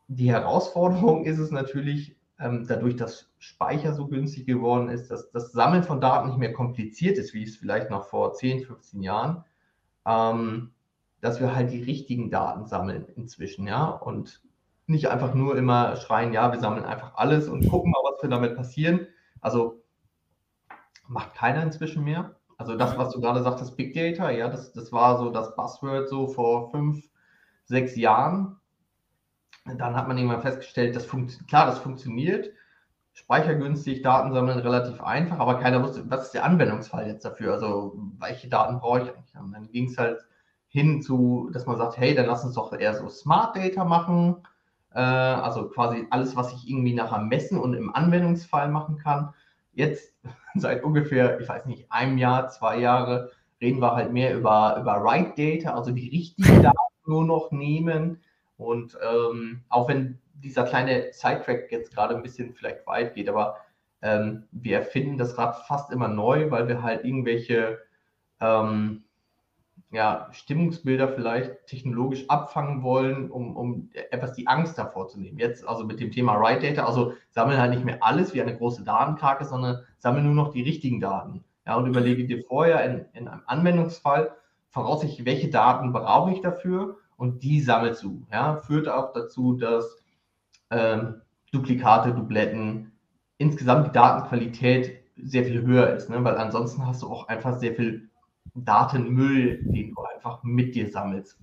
die 0.07 0.31
Herausforderung 0.31 1.25
ist 1.25 1.37
es 1.37 1.51
natürlich, 1.51 2.15
ähm, 2.39 2.65
dadurch, 2.67 2.95
dass 2.95 3.29
Speicher 3.37 3.93
so 3.93 4.07
günstig 4.07 4.47
geworden 4.47 4.89
ist, 4.89 5.11
dass 5.11 5.29
das 5.29 5.51
Sammeln 5.51 5.83
von 5.83 6.01
Daten 6.01 6.29
nicht 6.29 6.39
mehr 6.39 6.53
kompliziert 6.53 7.19
ist, 7.19 7.35
wie 7.35 7.43
es 7.43 7.57
vielleicht 7.57 7.91
noch 7.91 8.05
vor 8.05 8.33
10, 8.33 8.61
15 8.61 9.03
Jahren, 9.03 9.43
ähm, 10.07 10.71
dass 11.21 11.39
wir 11.39 11.53
halt 11.53 11.71
die 11.71 11.83
richtigen 11.83 12.31
Daten 12.31 12.65
sammeln 12.65 13.05
inzwischen, 13.15 13.67
ja. 13.67 13.85
Und 13.85 14.41
nicht 14.89 15.09
einfach 15.09 15.33
nur 15.33 15.55
immer 15.55 15.95
schreien, 15.95 16.33
ja, 16.33 16.51
wir 16.51 16.59
sammeln 16.59 16.85
einfach 16.85 17.15
alles 17.15 17.47
und 17.47 17.69
gucken 17.69 17.91
mal, 17.91 18.01
was 18.11 18.21
wir 18.21 18.29
damit 18.29 18.55
passieren. 18.55 19.07
Also 19.39 19.83
macht 21.07 21.35
keiner 21.35 21.63
inzwischen 21.63 22.03
mehr. 22.03 22.35
Also 22.57 22.75
das, 22.75 22.97
was 22.97 23.13
du 23.13 23.21
gerade 23.21 23.41
sagtest, 23.41 23.77
Big 23.77 23.93
Data, 23.93 24.31
ja, 24.31 24.49
das, 24.49 24.73
das 24.73 24.91
war 24.91 25.17
so 25.17 25.29
das 25.29 25.55
Buzzword 25.55 26.09
so 26.09 26.27
vor 26.27 26.71
fünf, 26.71 27.07
sechs 27.65 27.95
Jahren. 27.95 28.57
Dann 29.65 29.95
hat 29.95 30.07
man 30.07 30.17
irgendwann 30.17 30.41
festgestellt, 30.41 30.95
das 30.95 31.05
funktioniert, 31.05 31.47
klar, 31.47 31.67
das 31.67 31.79
funktioniert. 31.79 32.51
Speichergünstig, 33.13 34.01
Daten 34.01 34.33
sammeln 34.33 34.59
relativ 34.59 35.01
einfach, 35.01 35.39
aber 35.39 35.59
keiner 35.59 35.83
wusste, 35.83 36.09
was 36.09 36.25
ist 36.25 36.33
der 36.33 36.45
Anwendungsfall 36.45 37.07
jetzt 37.07 37.25
dafür? 37.25 37.53
Also, 37.53 37.97
welche 38.17 38.49
Daten 38.49 38.79
brauche 38.79 39.01
ich 39.01 39.09
eigentlich? 39.09 39.35
Und 39.35 39.51
dann 39.51 39.69
ging 39.71 39.89
es 39.89 39.97
halt 39.97 40.19
hin 40.67 41.01
zu, 41.01 41.49
dass 41.53 41.65
man 41.65 41.77
sagt, 41.77 41.97
hey, 41.97 42.15
dann 42.15 42.27
lass 42.27 42.45
uns 42.45 42.55
doch 42.55 42.73
eher 42.73 42.93
so 42.95 43.09
Smart 43.09 43.55
Data 43.55 43.83
machen 43.83 44.37
äh, 44.93 44.99
also 44.99 45.69
quasi 45.69 46.07
alles, 46.09 46.35
was 46.35 46.53
ich 46.53 46.69
irgendwie 46.69 46.93
nachher 46.93 47.21
messen 47.21 47.57
und 47.57 47.73
im 47.73 47.93
Anwendungsfall 47.93 48.69
machen 48.69 48.97
kann. 48.97 49.33
Jetzt 49.73 50.13
seit 50.55 50.83
ungefähr, 50.83 51.39
ich 51.39 51.47
weiß 51.47 51.65
nicht, 51.65 51.91
einem 51.91 52.17
Jahr, 52.17 52.49
zwei 52.49 52.79
Jahre 52.79 53.31
reden 53.61 53.81
wir 53.81 53.95
halt 53.95 54.11
mehr 54.11 54.35
über, 54.35 54.77
über 54.79 55.03
Write 55.03 55.33
Data, 55.35 55.75
also 55.75 55.91
die 55.91 56.09
richtigen 56.09 56.63
Daten 56.63 56.77
nur 57.05 57.25
noch 57.25 57.51
nehmen. 57.51 58.21
Und 58.57 58.97
ähm, 59.01 59.63
auch 59.69 59.87
wenn 59.87 60.19
dieser 60.33 60.63
kleine 60.63 61.11
Sidetrack 61.11 61.71
jetzt 61.71 61.93
gerade 61.93 62.15
ein 62.15 62.21
bisschen 62.21 62.53
vielleicht 62.53 62.85
weit 62.87 63.15
geht, 63.15 63.29
aber 63.29 63.57
ähm, 64.01 64.45
wir 64.51 64.77
erfinden 64.77 65.17
das 65.17 65.37
Rad 65.37 65.57
fast 65.67 65.91
immer 65.91 66.07
neu, 66.07 66.51
weil 66.51 66.67
wir 66.67 66.81
halt 66.81 67.03
irgendwelche 67.03 67.79
ähm, 68.39 69.03
ja, 69.91 70.27
Stimmungsbilder 70.31 71.07
vielleicht 71.07 71.65
technologisch 71.65 72.29
abfangen 72.29 72.83
wollen, 72.83 73.31
um, 73.31 73.55
um 73.55 73.89
etwas 74.11 74.33
die 74.33 74.47
Angst 74.47 74.77
davor 74.77 75.07
zu 75.07 75.19
nehmen. 75.19 75.39
Jetzt 75.39 75.67
also 75.67 75.83
mit 75.83 75.99
dem 75.99 76.11
Thema 76.11 76.39
Write 76.39 76.67
Data, 76.67 76.85
also 76.85 77.13
sammeln 77.31 77.59
halt 77.59 77.71
nicht 77.71 77.85
mehr 77.85 78.03
alles 78.03 78.33
wie 78.33 78.41
eine 78.41 78.55
große 78.55 78.83
Datenkrake, 78.83 79.45
sondern 79.45 79.79
sammeln 79.97 80.25
nur 80.25 80.35
noch 80.35 80.51
die 80.51 80.61
richtigen 80.61 80.99
Daten. 80.99 81.43
Ja, 81.65 81.75
und 81.75 81.87
überlege 81.87 82.25
dir 82.25 82.43
vorher 82.43 82.83
in, 82.85 83.05
in 83.13 83.27
einem 83.27 83.41
Anwendungsfall 83.47 84.31
voraussichtlich, 84.69 85.25
welche 85.25 85.49
Daten 85.49 85.91
brauche 85.91 86.31
ich 86.31 86.41
dafür 86.41 86.97
und 87.17 87.43
die 87.43 87.59
sammelst 87.59 88.03
du. 88.03 88.25
Ja, 88.31 88.57
führt 88.57 88.87
auch 88.87 89.13
dazu, 89.13 89.53
dass 89.53 89.97
ähm, 90.69 91.21
Duplikate, 91.51 92.13
Dubletten, 92.13 92.91
insgesamt 93.39 93.87
die 93.87 93.91
Datenqualität 93.91 94.99
sehr 95.17 95.45
viel 95.45 95.61
höher 95.63 95.89
ist, 95.95 96.09
ne? 96.09 96.23
weil 96.23 96.37
ansonsten 96.37 96.85
hast 96.85 97.01
du 97.01 97.07
auch 97.07 97.27
einfach 97.27 97.57
sehr 97.57 97.73
viel 97.73 98.09
Datenmüll, 98.55 99.63
den 99.63 99.93
du 99.93 100.01
einfach 100.15 100.43
mit 100.43 100.75
dir 100.75 100.89
sammelst. 100.89 101.39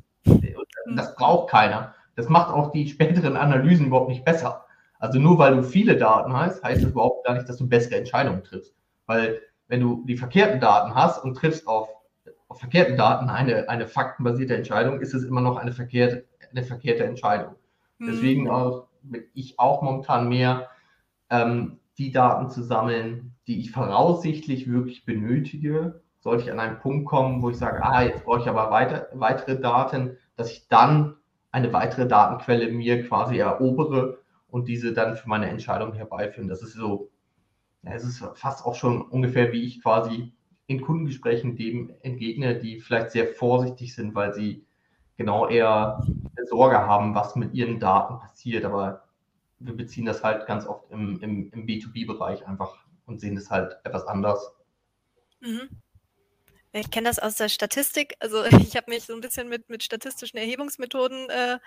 Das 0.94 1.14
braucht 1.14 1.50
keiner. 1.50 1.94
Das 2.14 2.28
macht 2.28 2.52
auch 2.52 2.72
die 2.72 2.88
späteren 2.88 3.36
Analysen 3.36 3.86
überhaupt 3.86 4.08
nicht 4.08 4.24
besser. 4.24 4.64
Also 4.98 5.18
nur 5.18 5.38
weil 5.38 5.56
du 5.56 5.62
viele 5.62 5.96
Daten 5.96 6.32
hast, 6.32 6.62
heißt 6.64 6.82
das 6.82 6.90
überhaupt 6.90 7.26
gar 7.26 7.34
nicht, 7.34 7.48
dass 7.48 7.58
du 7.58 7.68
bessere 7.68 7.96
Entscheidungen 7.96 8.42
triffst. 8.42 8.74
Weil 9.06 9.40
wenn 9.68 9.80
du 9.80 10.04
die 10.06 10.16
verkehrten 10.16 10.60
Daten 10.60 10.94
hast 10.94 11.22
und 11.22 11.36
triffst 11.36 11.66
auf, 11.66 11.88
auf 12.48 12.58
verkehrten 12.58 12.96
Daten 12.96 13.28
eine, 13.28 13.68
eine 13.68 13.86
faktenbasierte 13.86 14.56
Entscheidung, 14.56 15.00
ist 15.00 15.14
es 15.14 15.24
immer 15.24 15.40
noch 15.40 15.56
eine 15.56 15.72
verkehrte, 15.72 16.24
eine 16.50 16.62
verkehrte 16.62 17.04
Entscheidung. 17.04 17.54
Mhm. 17.98 18.06
Deswegen 18.06 18.50
auch, 18.50 18.86
ich 19.34 19.58
auch 19.58 19.82
momentan 19.82 20.28
mehr 20.28 20.68
ähm, 21.30 21.78
die 21.98 22.12
Daten 22.12 22.50
zu 22.50 22.62
sammeln, 22.62 23.34
die 23.46 23.60
ich 23.60 23.70
voraussichtlich 23.70 24.70
wirklich 24.70 25.04
benötige. 25.04 26.02
Sollte 26.26 26.42
ich 26.42 26.50
an 26.50 26.58
einen 26.58 26.80
Punkt 26.80 27.06
kommen, 27.06 27.40
wo 27.40 27.50
ich 27.50 27.56
sage, 27.56 27.80
ah, 27.84 28.02
jetzt 28.02 28.24
brauche 28.24 28.40
ich 28.40 28.48
aber 28.48 28.68
weiter, 28.72 29.06
weitere 29.12 29.60
Daten, 29.60 30.18
dass 30.34 30.50
ich 30.50 30.66
dann 30.66 31.14
eine 31.52 31.72
weitere 31.72 32.08
Datenquelle 32.08 32.72
mir 32.72 33.06
quasi 33.06 33.38
erobere 33.38 34.18
und 34.48 34.66
diese 34.66 34.92
dann 34.92 35.14
für 35.14 35.28
meine 35.28 35.48
Entscheidung 35.48 35.92
herbeiführen. 35.92 36.48
Das 36.48 36.62
ist 36.62 36.72
so, 36.72 37.12
ja, 37.84 37.92
es 37.92 38.02
ist 38.02 38.24
fast 38.34 38.66
auch 38.66 38.74
schon 38.74 39.02
ungefähr, 39.02 39.52
wie 39.52 39.62
ich 39.62 39.80
quasi 39.80 40.32
in 40.66 40.80
Kundengesprächen 40.80 41.54
dem 41.54 41.94
entgegne, 42.02 42.58
die 42.58 42.80
vielleicht 42.80 43.12
sehr 43.12 43.28
vorsichtig 43.28 43.94
sind, 43.94 44.16
weil 44.16 44.34
sie 44.34 44.66
genau 45.16 45.46
eher 45.46 46.00
Sorge 46.46 46.78
haben, 46.78 47.14
was 47.14 47.36
mit 47.36 47.54
ihren 47.54 47.78
Daten 47.78 48.18
passiert. 48.18 48.64
Aber 48.64 49.04
wir 49.60 49.76
beziehen 49.76 50.06
das 50.06 50.24
halt 50.24 50.44
ganz 50.48 50.66
oft 50.66 50.90
im, 50.90 51.20
im, 51.20 51.52
im 51.52 51.66
B2B-Bereich 51.66 52.48
einfach 52.48 52.78
und 53.06 53.20
sehen 53.20 53.36
das 53.36 53.48
halt 53.48 53.76
etwas 53.84 54.08
anders. 54.08 54.52
Mhm. 55.40 55.68
Ich 56.76 56.90
kenne 56.90 57.08
das 57.08 57.18
aus 57.18 57.36
der 57.36 57.48
Statistik. 57.48 58.16
Also 58.20 58.44
ich 58.44 58.76
habe 58.76 58.90
mich 58.90 59.04
so 59.04 59.14
ein 59.14 59.20
bisschen 59.20 59.48
mit, 59.48 59.68
mit 59.68 59.82
statistischen 59.82 60.38
Erhebungsmethoden 60.38 61.30
äh, 61.30 61.58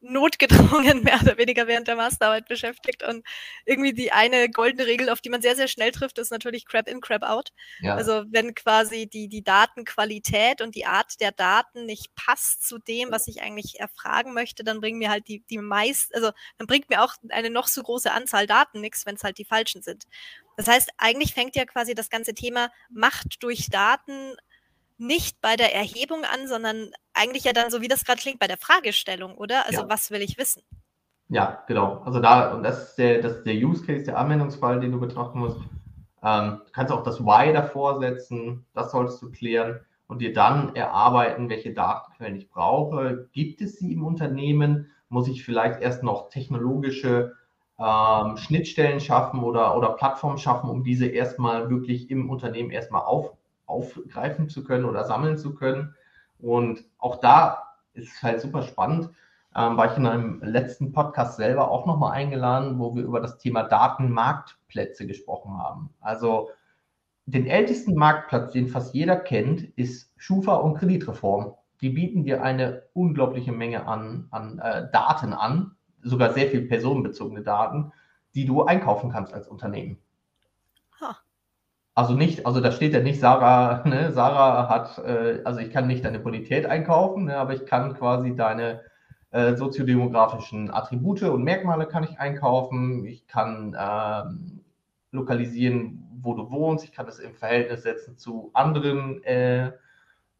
notgedrungen, 0.00 1.02
mehr 1.04 1.20
oder 1.22 1.38
weniger 1.38 1.66
während 1.66 1.88
der 1.88 1.96
Masterarbeit 1.96 2.48
beschäftigt. 2.48 3.02
Und 3.02 3.24
irgendwie 3.64 3.92
die 3.92 4.12
eine 4.12 4.48
goldene 4.50 4.86
Regel, 4.86 5.08
auf 5.08 5.20
die 5.20 5.30
man 5.30 5.42
sehr, 5.42 5.56
sehr 5.56 5.68
schnell 5.68 5.92
trifft, 5.92 6.18
ist 6.18 6.30
natürlich 6.30 6.66
Crap 6.66 6.88
in, 6.88 7.00
Crap 7.00 7.22
out. 7.22 7.52
Ja. 7.80 7.94
Also 7.94 8.24
wenn 8.30 8.54
quasi 8.54 9.06
die, 9.06 9.28
die 9.28 9.42
Datenqualität 9.42 10.60
und 10.60 10.74
die 10.74 10.86
Art 10.86 11.20
der 11.20 11.32
Daten 11.32 11.86
nicht 11.86 12.14
passt 12.14 12.66
zu 12.66 12.78
dem, 12.78 13.10
was 13.10 13.28
ich 13.28 13.42
eigentlich 13.42 13.80
erfragen 13.80 14.34
möchte, 14.34 14.64
dann 14.64 14.80
bringen 14.80 14.98
mir 14.98 15.10
halt 15.10 15.28
die, 15.28 15.40
die 15.48 15.58
meist, 15.58 16.14
also 16.14 16.30
dann 16.58 16.66
bringt 16.66 16.90
mir 16.90 17.02
auch 17.02 17.14
eine 17.28 17.50
noch 17.50 17.68
so 17.68 17.82
große 17.82 18.12
Anzahl 18.12 18.46
Daten 18.46 18.80
nichts, 18.80 19.06
wenn 19.06 19.14
es 19.14 19.24
halt 19.24 19.38
die 19.38 19.44
falschen 19.44 19.82
sind. 19.82 20.04
Das 20.56 20.66
heißt, 20.66 20.90
eigentlich 20.98 21.34
fängt 21.34 21.54
ja 21.54 21.64
quasi 21.64 21.94
das 21.94 22.10
ganze 22.10 22.34
Thema 22.34 22.72
Macht 22.90 23.44
durch 23.44 23.68
Daten 23.70 24.34
nicht 24.98 25.40
bei 25.40 25.56
der 25.56 25.74
Erhebung 25.74 26.24
an, 26.24 26.46
sondern 26.46 26.90
eigentlich 27.14 27.44
ja 27.44 27.52
dann, 27.52 27.70
so 27.70 27.80
wie 27.80 27.88
das 27.88 28.04
gerade 28.04 28.20
klingt, 28.20 28.38
bei 28.38 28.46
der 28.46 28.58
Fragestellung, 28.58 29.36
oder? 29.36 29.66
Also 29.66 29.82
ja. 29.82 29.88
was 29.88 30.10
will 30.10 30.20
ich 30.20 30.38
wissen? 30.38 30.62
Ja, 31.28 31.62
genau. 31.66 32.02
Also 32.04 32.20
da, 32.20 32.54
und 32.54 32.62
das 32.62 32.90
ist 32.90 32.98
der, 32.98 33.20
das 33.20 33.38
ist 33.38 33.46
der 33.46 33.54
Use 33.54 33.84
Case, 33.84 34.04
der 34.04 34.18
Anwendungsfall, 34.18 34.80
den 34.80 34.92
du 34.92 35.00
betrachten 35.00 35.38
musst. 35.38 35.58
Ähm, 36.22 36.60
du 36.66 36.72
kannst 36.72 36.92
auch 36.92 37.02
das 37.02 37.20
Why 37.20 37.52
davor 37.52 38.00
setzen, 38.00 38.66
das 38.74 38.90
solltest 38.90 39.22
du 39.22 39.30
klären 39.30 39.80
und 40.06 40.20
dir 40.20 40.32
dann 40.32 40.74
erarbeiten, 40.74 41.48
welche 41.48 41.74
Datenquellen 41.74 42.36
ich 42.36 42.48
brauche. 42.48 43.28
Gibt 43.32 43.60
es 43.60 43.78
sie 43.78 43.92
im 43.92 44.04
Unternehmen? 44.04 44.90
Muss 45.10 45.28
ich 45.28 45.44
vielleicht 45.44 45.80
erst 45.80 46.02
noch 46.02 46.30
technologische 46.30 47.34
ähm, 47.78 48.36
Schnittstellen 48.36 49.00
schaffen 49.00 49.42
oder, 49.44 49.76
oder 49.76 49.90
Plattformen 49.90 50.38
schaffen, 50.38 50.68
um 50.68 50.82
diese 50.82 51.06
erstmal 51.06 51.70
wirklich 51.70 52.10
im 52.10 52.30
Unternehmen 52.30 52.70
erstmal 52.70 53.02
auf, 53.02 53.36
aufgreifen 53.68 54.48
zu 54.48 54.64
können 54.64 54.84
oder 54.84 55.04
sammeln 55.04 55.38
zu 55.38 55.54
können. 55.54 55.94
Und 56.38 56.84
auch 56.98 57.16
da 57.16 57.64
ist 57.92 58.14
es 58.14 58.22
halt 58.22 58.40
super 58.40 58.62
spannend. 58.62 59.10
Ähm, 59.54 59.76
war 59.76 59.90
ich 59.90 59.96
in 59.96 60.06
einem 60.06 60.42
letzten 60.42 60.92
Podcast 60.92 61.36
selber 61.36 61.70
auch 61.70 61.86
nochmal 61.86 62.12
eingeladen, 62.12 62.78
wo 62.78 62.94
wir 62.94 63.02
über 63.02 63.20
das 63.20 63.38
Thema 63.38 63.62
Datenmarktplätze 63.62 65.06
gesprochen 65.06 65.58
haben. 65.58 65.90
Also 66.00 66.50
den 67.26 67.46
ältesten 67.46 67.94
Marktplatz, 67.94 68.52
den 68.52 68.68
fast 68.68 68.94
jeder 68.94 69.16
kennt, 69.16 69.62
ist 69.76 70.12
Schufa 70.16 70.54
und 70.54 70.74
Kreditreform. 70.74 71.54
Die 71.80 71.90
bieten 71.90 72.24
dir 72.24 72.42
eine 72.42 72.84
unglaubliche 72.94 73.52
Menge 73.52 73.86
an, 73.86 74.28
an 74.30 74.58
äh, 74.58 74.90
Daten 74.92 75.32
an, 75.32 75.76
sogar 76.02 76.32
sehr 76.32 76.48
viel 76.48 76.62
personenbezogene 76.62 77.42
Daten, 77.42 77.92
die 78.34 78.44
du 78.44 78.64
einkaufen 78.64 79.10
kannst 79.10 79.34
als 79.34 79.48
Unternehmen. 79.48 79.98
Also 81.98 82.14
nicht, 82.14 82.46
also 82.46 82.60
da 82.60 82.70
steht 82.70 82.92
ja 82.92 83.00
nicht, 83.00 83.18
Sarah, 83.18 83.82
ne, 83.88 84.12
Sarah 84.12 84.68
hat, 84.68 84.98
äh, 84.98 85.40
also 85.44 85.58
ich 85.58 85.72
kann 85.72 85.88
nicht 85.88 86.04
deine 86.04 86.20
Bonität 86.20 86.64
einkaufen, 86.64 87.24
ne, 87.24 87.36
aber 87.36 87.54
ich 87.54 87.66
kann 87.66 87.92
quasi 87.94 88.36
deine 88.36 88.82
äh, 89.32 89.56
soziodemografischen 89.56 90.72
Attribute 90.72 91.24
und 91.24 91.42
Merkmale 91.42 91.86
kann 91.86 92.04
ich 92.04 92.20
einkaufen. 92.20 93.04
Ich 93.04 93.26
kann 93.26 93.76
ähm, 93.76 94.60
lokalisieren, 95.10 96.08
wo 96.22 96.34
du 96.34 96.48
wohnst. 96.52 96.84
Ich 96.84 96.92
kann 96.92 97.06
das 97.06 97.18
im 97.18 97.34
Verhältnis 97.34 97.82
setzen 97.82 98.16
zu 98.16 98.52
anderen, 98.54 99.20
äh, 99.24 99.72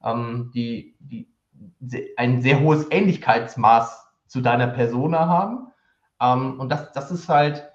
ähm, 0.05 0.53
die, 0.55 0.95
die 1.01 1.27
ein 2.17 2.41
sehr 2.41 2.61
hohes 2.61 2.87
Ähnlichkeitsmaß 2.93 4.07
zu 4.29 4.43
deiner 4.43 4.69
Persona 4.69 5.27
haben. 5.27 5.73
Ähm, 6.23 6.61
und 6.61 6.69
das, 6.69 6.93
das 6.93 7.11
ist 7.11 7.29
halt, 7.29 7.68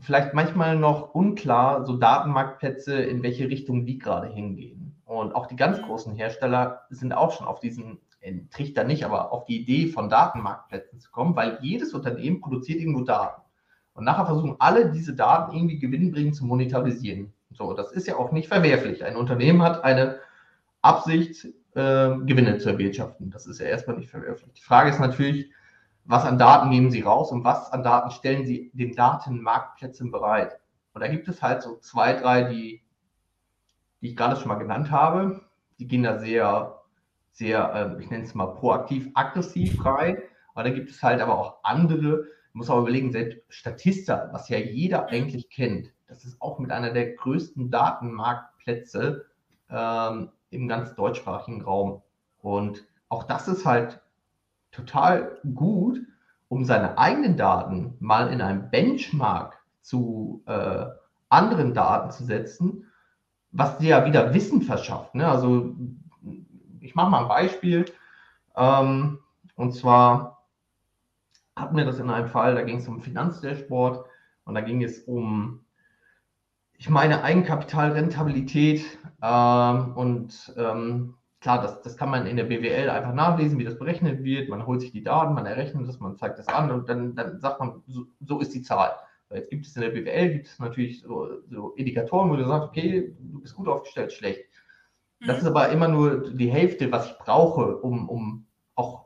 vielleicht 0.00 0.34
manchmal 0.34 0.76
noch 0.76 1.14
unklar, 1.14 1.84
so 1.84 1.96
Datenmarktplätze, 1.96 2.96
in 2.96 3.22
welche 3.22 3.48
Richtung 3.48 3.86
die 3.86 3.98
gerade 3.98 4.28
hingehen. 4.28 4.96
Und 5.04 5.34
auch 5.34 5.46
die 5.46 5.56
ganz 5.56 5.78
mhm. 5.78 5.84
großen 5.84 6.14
Hersteller 6.14 6.82
sind 6.90 7.12
auch 7.12 7.32
schon 7.32 7.46
auf 7.46 7.60
diesen 7.60 7.98
äh, 8.20 8.32
Trichter 8.50 8.84
nicht, 8.84 9.04
aber 9.04 9.32
auf 9.32 9.44
die 9.44 9.60
Idee 9.60 9.86
von 9.86 10.08
Datenmarktplätzen 10.08 11.00
zu 11.00 11.10
kommen, 11.10 11.36
weil 11.36 11.58
jedes 11.60 11.94
Unternehmen 11.94 12.40
produziert 12.40 12.80
irgendwo 12.80 13.04
Daten. 13.04 13.42
Und 13.94 14.04
nachher 14.04 14.26
versuchen 14.26 14.56
alle 14.58 14.90
diese 14.90 15.14
Daten 15.14 15.54
irgendwie 15.54 15.78
gewinnbringend 15.78 16.34
zu 16.34 16.44
monetarisieren. 16.44 17.32
So, 17.52 17.74
das 17.74 17.92
ist 17.92 18.08
ja 18.08 18.16
auch 18.16 18.32
nicht 18.32 18.48
verwerflich. 18.48 19.04
Ein 19.04 19.16
Unternehmen 19.16 19.62
hat 19.62 19.84
eine 19.84 20.18
Absicht, 20.82 21.44
äh, 21.74 22.16
Gewinne 22.24 22.58
zu 22.58 22.70
erwirtschaften. 22.70 23.30
Das 23.30 23.46
ist 23.46 23.60
ja 23.60 23.66
erstmal 23.66 23.96
nicht 23.96 24.10
verwerflich. 24.10 24.52
Die 24.52 24.62
Frage 24.62 24.90
ist 24.90 24.98
natürlich, 24.98 25.50
was 26.04 26.24
an 26.24 26.38
Daten 26.38 26.68
nehmen 26.68 26.90
Sie 26.90 27.00
raus 27.00 27.32
und 27.32 27.44
was 27.44 27.72
an 27.72 27.82
Daten 27.82 28.10
stellen 28.10 28.44
Sie 28.44 28.70
den 28.74 28.94
Datenmarktplätzen 28.94 30.10
bereit. 30.10 30.58
Und 30.92 31.00
da 31.00 31.08
gibt 31.08 31.28
es 31.28 31.42
halt 31.42 31.62
so 31.62 31.76
zwei, 31.78 32.12
drei, 32.14 32.44
die, 32.44 32.82
die 34.00 34.10
ich 34.10 34.16
gerade 34.16 34.36
schon 34.36 34.48
mal 34.48 34.56
genannt 34.56 34.90
habe. 34.90 35.40
Die 35.78 35.88
gehen 35.88 36.02
da 36.02 36.18
sehr, 36.18 36.80
sehr, 37.32 37.96
äh, 37.98 38.02
ich 38.02 38.10
nenne 38.10 38.24
es 38.24 38.34
mal 38.34 38.54
proaktiv, 38.54 39.08
aggressiv 39.14 39.84
rein. 39.84 40.18
Aber 40.54 40.64
da 40.64 40.70
gibt 40.70 40.90
es 40.90 41.02
halt 41.02 41.20
aber 41.20 41.38
auch 41.38 41.58
andere. 41.64 42.26
Ich 42.48 42.54
muss 42.54 42.70
auch 42.70 42.80
überlegen, 42.80 43.10
selbst 43.10 43.40
Statista, 43.48 44.28
was 44.32 44.48
ja 44.48 44.58
jeder 44.58 45.08
eigentlich 45.08 45.50
kennt, 45.50 45.90
das 46.06 46.24
ist 46.24 46.40
auch 46.40 46.58
mit 46.60 46.70
einer 46.70 46.92
der 46.92 47.14
größten 47.14 47.70
Datenmarktplätze 47.70 49.24
ähm, 49.70 50.30
im 50.50 50.68
ganz 50.68 50.94
deutschsprachigen 50.94 51.62
Raum. 51.62 52.02
Und 52.40 52.86
auch 53.08 53.24
das 53.24 53.48
ist 53.48 53.64
halt 53.64 54.00
total 54.74 55.38
gut, 55.54 56.00
um 56.48 56.64
seine 56.64 56.98
eigenen 56.98 57.36
Daten 57.36 57.96
mal 58.00 58.32
in 58.32 58.40
einem 58.40 58.70
Benchmark 58.70 59.58
zu 59.80 60.42
äh, 60.46 60.86
anderen 61.28 61.74
Daten 61.74 62.10
zu 62.10 62.24
setzen, 62.24 62.90
was 63.50 63.78
dir 63.78 63.90
ja 63.90 64.06
wieder 64.06 64.34
Wissen 64.34 64.62
verschafft. 64.62 65.14
Ne? 65.14 65.26
Also 65.26 65.74
ich 66.80 66.94
mache 66.94 67.10
mal 67.10 67.22
ein 67.22 67.28
Beispiel. 67.28 67.84
Ähm, 68.56 69.18
und 69.56 69.72
zwar 69.72 70.44
hatten 71.56 71.76
wir 71.76 71.84
das 71.84 71.98
in 71.98 72.10
einem 72.10 72.28
Fall, 72.28 72.54
da 72.54 72.62
ging 72.62 72.78
es 72.78 72.88
um 72.88 73.00
Finanzdashboard 73.00 74.06
und 74.44 74.54
da 74.54 74.60
ging 74.60 74.82
es 74.82 75.00
um, 75.00 75.64
ich 76.76 76.90
meine, 76.90 77.22
Eigenkapitalrentabilität 77.22 78.84
ähm, 79.22 79.92
und 79.94 80.54
ähm, 80.56 81.14
klar, 81.44 81.60
das, 81.60 81.82
das 81.82 81.98
kann 81.98 82.08
man 82.08 82.26
in 82.26 82.38
der 82.38 82.44
BWL 82.44 82.88
einfach 82.88 83.12
nachlesen, 83.12 83.58
wie 83.58 83.64
das 83.64 83.78
berechnet 83.78 84.24
wird. 84.24 84.48
Man 84.48 84.66
holt 84.66 84.80
sich 84.80 84.92
die 84.92 85.02
Daten, 85.02 85.34
man 85.34 85.44
errechnet 85.44 85.86
das, 85.86 86.00
man 86.00 86.16
zeigt 86.16 86.38
das 86.38 86.48
an 86.48 86.70
und 86.70 86.88
dann, 86.88 87.14
dann 87.14 87.38
sagt 87.38 87.60
man, 87.60 87.82
so, 87.86 88.06
so 88.24 88.40
ist 88.40 88.54
die 88.54 88.62
Zahl. 88.62 88.92
Jetzt 89.30 89.50
gibt 89.50 89.66
es 89.66 89.76
in 89.76 89.82
der 89.82 89.90
BWL 89.90 90.30
gibt 90.30 90.46
es 90.46 90.58
natürlich 90.58 91.02
so, 91.02 91.28
so, 91.50 91.72
Indikatoren, 91.72 92.30
wo 92.30 92.36
du 92.36 92.46
sagst, 92.46 92.68
okay, 92.68 93.14
du 93.18 93.40
bist 93.42 93.54
gut 93.54 93.68
aufgestellt, 93.68 94.14
schlecht. 94.14 94.40
Das 95.20 95.36
mhm. 95.36 95.42
ist 95.42 95.46
aber 95.46 95.68
immer 95.68 95.88
nur 95.88 96.30
die 96.30 96.50
Hälfte, 96.50 96.90
was 96.90 97.08
ich 97.10 97.18
brauche, 97.18 97.76
um, 97.76 98.08
um 98.08 98.46
auch 98.74 99.04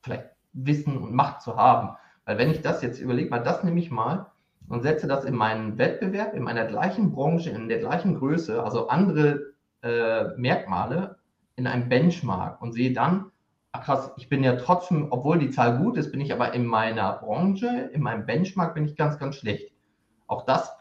vielleicht 0.00 0.28
Wissen 0.52 0.96
und 0.96 1.12
Macht 1.12 1.42
zu 1.42 1.56
haben. 1.56 1.96
Weil 2.24 2.38
wenn 2.38 2.52
ich 2.52 2.62
das 2.62 2.82
jetzt 2.82 3.00
überlege, 3.00 3.30
mal 3.30 3.42
das 3.42 3.64
nehme 3.64 3.80
ich 3.80 3.90
mal 3.90 4.30
und 4.68 4.82
setze 4.82 5.08
das 5.08 5.24
in 5.24 5.34
meinen 5.34 5.76
Wettbewerb, 5.76 6.34
in 6.34 6.44
meiner 6.44 6.66
gleichen 6.66 7.10
Branche, 7.10 7.50
in 7.50 7.68
der 7.68 7.80
gleichen 7.80 8.14
Größe, 8.14 8.62
also 8.62 8.86
andere 8.86 9.54
äh, 9.82 10.28
Merkmale, 10.36 11.13
in 11.56 11.66
einem 11.66 11.88
Benchmark 11.88 12.60
und 12.60 12.72
sehe 12.72 12.92
dann, 12.92 13.30
ach 13.72 13.84
krass, 13.84 14.12
ich 14.16 14.28
bin 14.28 14.44
ja 14.44 14.56
trotzdem, 14.56 15.08
obwohl 15.10 15.38
die 15.38 15.50
Zahl 15.50 15.78
gut 15.78 15.96
ist, 15.96 16.12
bin 16.12 16.20
ich 16.20 16.32
aber 16.32 16.52
in 16.54 16.66
meiner 16.66 17.12
Branche, 17.14 17.90
in 17.92 18.02
meinem 18.02 18.26
Benchmark 18.26 18.74
bin 18.74 18.84
ich 18.84 18.96
ganz, 18.96 19.18
ganz 19.18 19.36
schlecht. 19.36 19.72
Auch 20.26 20.44
das 20.46 20.74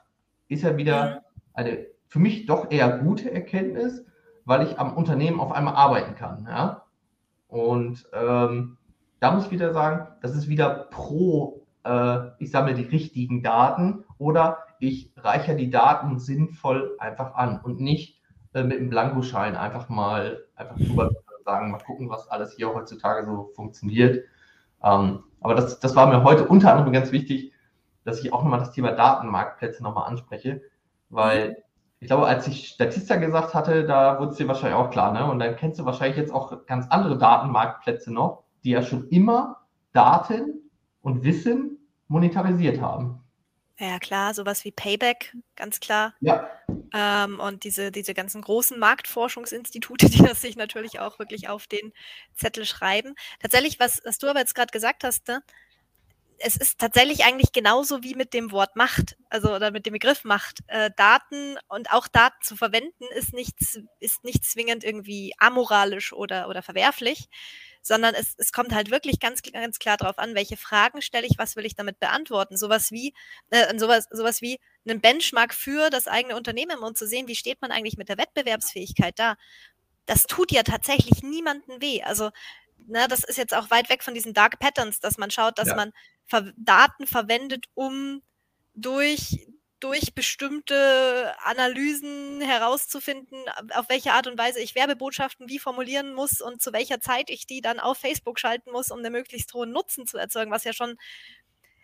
ist 0.47 0.63
ja 0.63 0.77
wieder 0.77 1.05
mhm. 1.05 1.19
eine 1.53 1.93
für 2.07 2.19
mich 2.19 2.45
doch 2.45 2.69
eher 2.69 2.99
gute 2.99 3.31
Erkenntnis, 3.31 4.05
weil 4.45 4.67
ich 4.67 4.77
am 4.77 4.95
Unternehmen 4.95 5.39
auf 5.39 5.51
einmal 5.51 5.73
arbeiten 5.73 6.13
kann. 6.13 6.45
Ja? 6.47 6.85
Und 7.47 8.07
ähm, 8.13 8.77
da 9.19 9.31
muss 9.31 9.45
ich 9.45 9.51
wieder 9.51 9.73
sagen, 9.73 10.07
das 10.21 10.35
ist 10.35 10.47
wieder 10.47 10.87
pro, 10.91 11.65
äh, 11.83 12.19
ich 12.37 12.51
sammle 12.51 12.75
die 12.75 12.83
richtigen 12.83 13.41
Daten 13.41 14.03
oder 14.19 14.59
ich 14.79 15.11
reiche 15.17 15.55
die 15.55 15.71
Daten 15.71 16.19
sinnvoll 16.19 16.95
einfach 16.99 17.33
an 17.33 17.61
und 17.61 17.79
nicht 17.79 18.21
äh, 18.53 18.63
mit 18.63 18.77
einem 18.77 18.89
Blankoschein 18.89 19.55
einfach 19.55 19.89
mal 19.89 20.45
einfach 20.55 20.77
drüber 20.77 21.11
sagen, 21.45 21.71
mal 21.71 21.79
gucken, 21.79 22.09
was 22.09 22.27
alles 22.29 22.53
hier 22.53 22.73
heutzutage 22.73 23.25
so 23.25 23.51
funktioniert. 23.55 24.25
Ähm, 24.83 25.23
aber 25.41 25.55
das, 25.55 25.79
das 25.79 25.95
war 25.95 26.07
mir 26.07 26.23
heute 26.23 26.47
unter 26.47 26.71
anderem 26.71 26.93
ganz 26.93 27.11
wichtig, 27.11 27.51
dass 28.05 28.23
ich 28.23 28.33
auch 28.33 28.43
nochmal 28.43 28.59
das 28.59 28.71
Thema 28.71 28.91
Datenmarktplätze 28.91 29.83
nochmal 29.83 30.09
anspreche, 30.09 30.61
weil 31.09 31.63
ich 31.99 32.07
glaube, 32.07 32.27
als 32.27 32.47
ich 32.47 32.67
Statista 32.67 33.15
gesagt 33.15 33.53
hatte, 33.53 33.85
da 33.85 34.19
wurde 34.19 34.31
es 34.31 34.37
dir 34.37 34.47
wahrscheinlich 34.47 34.77
auch 34.77 34.89
klar, 34.89 35.13
ne? 35.13 35.25
Und 35.25 35.39
dann 35.39 35.55
kennst 35.55 35.79
du 35.79 35.85
wahrscheinlich 35.85 36.17
jetzt 36.17 36.33
auch 36.33 36.65
ganz 36.65 36.87
andere 36.89 37.17
Datenmarktplätze 37.17 38.13
noch, 38.13 38.43
die 38.65 38.71
ja 38.71 38.81
schon 38.81 39.07
immer 39.07 39.61
Daten 39.93 40.69
und 41.01 41.23
Wissen 41.23 41.77
monetarisiert 42.09 42.81
haben. 42.81 43.22
Ja, 43.79 43.97
klar, 43.99 44.33
sowas 44.33 44.63
wie 44.65 44.71
Payback, 44.71 45.35
ganz 45.55 45.79
klar. 45.79 46.13
Ja. 46.21 46.47
Ähm, 46.93 47.39
und 47.39 47.63
diese, 47.63 47.91
diese 47.91 48.13
ganzen 48.13 48.41
großen 48.41 48.77
Marktforschungsinstitute, 48.77 50.09
die 50.09 50.21
das 50.23 50.41
sich 50.41 50.55
natürlich 50.55 50.99
auch 50.99 51.17
wirklich 51.17 51.49
auf 51.49 51.65
den 51.67 51.91
Zettel 52.35 52.65
schreiben. 52.65 53.15
Tatsächlich, 53.39 53.79
was, 53.79 54.01
was 54.05 54.19
du 54.19 54.27
aber 54.27 54.39
jetzt 54.39 54.53
gerade 54.55 54.71
gesagt 54.71 55.03
hast, 55.03 55.27
ne? 55.27 55.41
Es 56.43 56.57
ist 56.57 56.77
tatsächlich 56.77 57.23
eigentlich 57.23 57.53
genauso 57.53 58.03
wie 58.03 58.15
mit 58.15 58.33
dem 58.33 58.51
Wort 58.51 58.75
Macht, 58.75 59.15
also 59.29 59.55
oder 59.55 59.71
mit 59.71 59.85
dem 59.85 59.93
Begriff 59.93 60.25
Macht. 60.25 60.59
Äh, 60.67 60.91
Daten 60.97 61.57
und 61.69 61.91
auch 61.91 62.07
Daten 62.07 62.41
zu 62.41 62.57
verwenden 62.57 63.05
ist 63.15 63.33
nicht, 63.33 63.55
ist 63.99 64.23
nicht 64.23 64.43
zwingend 64.45 64.83
irgendwie 64.83 65.33
amoralisch 65.37 66.11
oder, 66.11 66.49
oder 66.49 66.61
verwerflich, 66.61 67.29
sondern 67.81 68.13
es, 68.13 68.35
es 68.37 68.51
kommt 68.51 68.73
halt 68.73 68.91
wirklich 68.91 69.19
ganz, 69.21 69.41
ganz 69.41 69.79
klar 69.79 69.95
darauf 69.95 70.19
an, 70.19 70.35
welche 70.35 70.57
Fragen 70.57 71.01
stelle 71.01 71.27
ich, 71.27 71.37
was 71.37 71.55
will 71.55 71.65
ich 71.65 71.75
damit 71.75 71.99
beantworten. 71.99 72.57
Sowas 72.57 72.91
wie, 72.91 73.13
äh, 73.49 73.77
sowas, 73.77 74.07
sowas 74.11 74.41
wie 74.41 74.59
einen 74.85 74.99
Benchmark 74.99 75.53
für 75.53 75.89
das 75.89 76.07
eigene 76.07 76.35
Unternehmen, 76.35 76.79
um 76.79 76.93
zu 76.93 77.07
sehen, 77.07 77.27
wie 77.27 77.35
steht 77.35 77.61
man 77.61 77.71
eigentlich 77.71 77.97
mit 77.97 78.09
der 78.09 78.17
Wettbewerbsfähigkeit 78.17 79.17
da. 79.17 79.35
Das 80.05 80.23
tut 80.23 80.51
ja 80.51 80.63
tatsächlich 80.63 81.23
niemanden 81.23 81.81
weh. 81.81 82.03
Also, 82.03 82.31
na, 82.87 83.03
ne, 83.03 83.07
das 83.07 83.23
ist 83.23 83.37
jetzt 83.37 83.53
auch 83.53 83.69
weit 83.69 83.89
weg 83.89 84.03
von 84.03 84.13
diesen 84.13 84.33
Dark 84.33 84.59
Patterns, 84.59 84.99
dass 84.99 85.17
man 85.17 85.31
schaut, 85.31 85.57
dass 85.57 85.69
ja. 85.69 85.75
man 85.75 85.93
Daten 86.57 87.07
verwendet, 87.07 87.65
um 87.73 88.21
durch 88.73 89.47
durch 89.83 90.15
bestimmte 90.15 91.35
Analysen 91.43 92.39
herauszufinden, 92.39 93.37
auf 93.73 93.89
welche 93.89 94.13
Art 94.13 94.27
und 94.27 94.37
Weise 94.37 94.61
ich 94.61 94.75
Werbebotschaften 94.75 95.49
wie 95.49 95.59
formulieren 95.59 96.13
muss 96.13 96.39
und 96.39 96.61
zu 96.61 96.71
welcher 96.71 97.01
Zeit 97.01 97.29
ich 97.29 97.47
die 97.47 97.59
dann 97.59 97.81
auf 97.81 97.97
Facebook 97.97 98.39
schalten 98.39 98.71
muss, 98.71 98.91
um 98.91 98.99
einen 98.99 99.11
möglichst 99.11 99.53
hohen 99.53 99.73
Nutzen 99.73 100.07
zu 100.07 100.17
erzeugen, 100.17 100.51
was 100.51 100.63
ja 100.63 100.71
schon, 100.71 100.95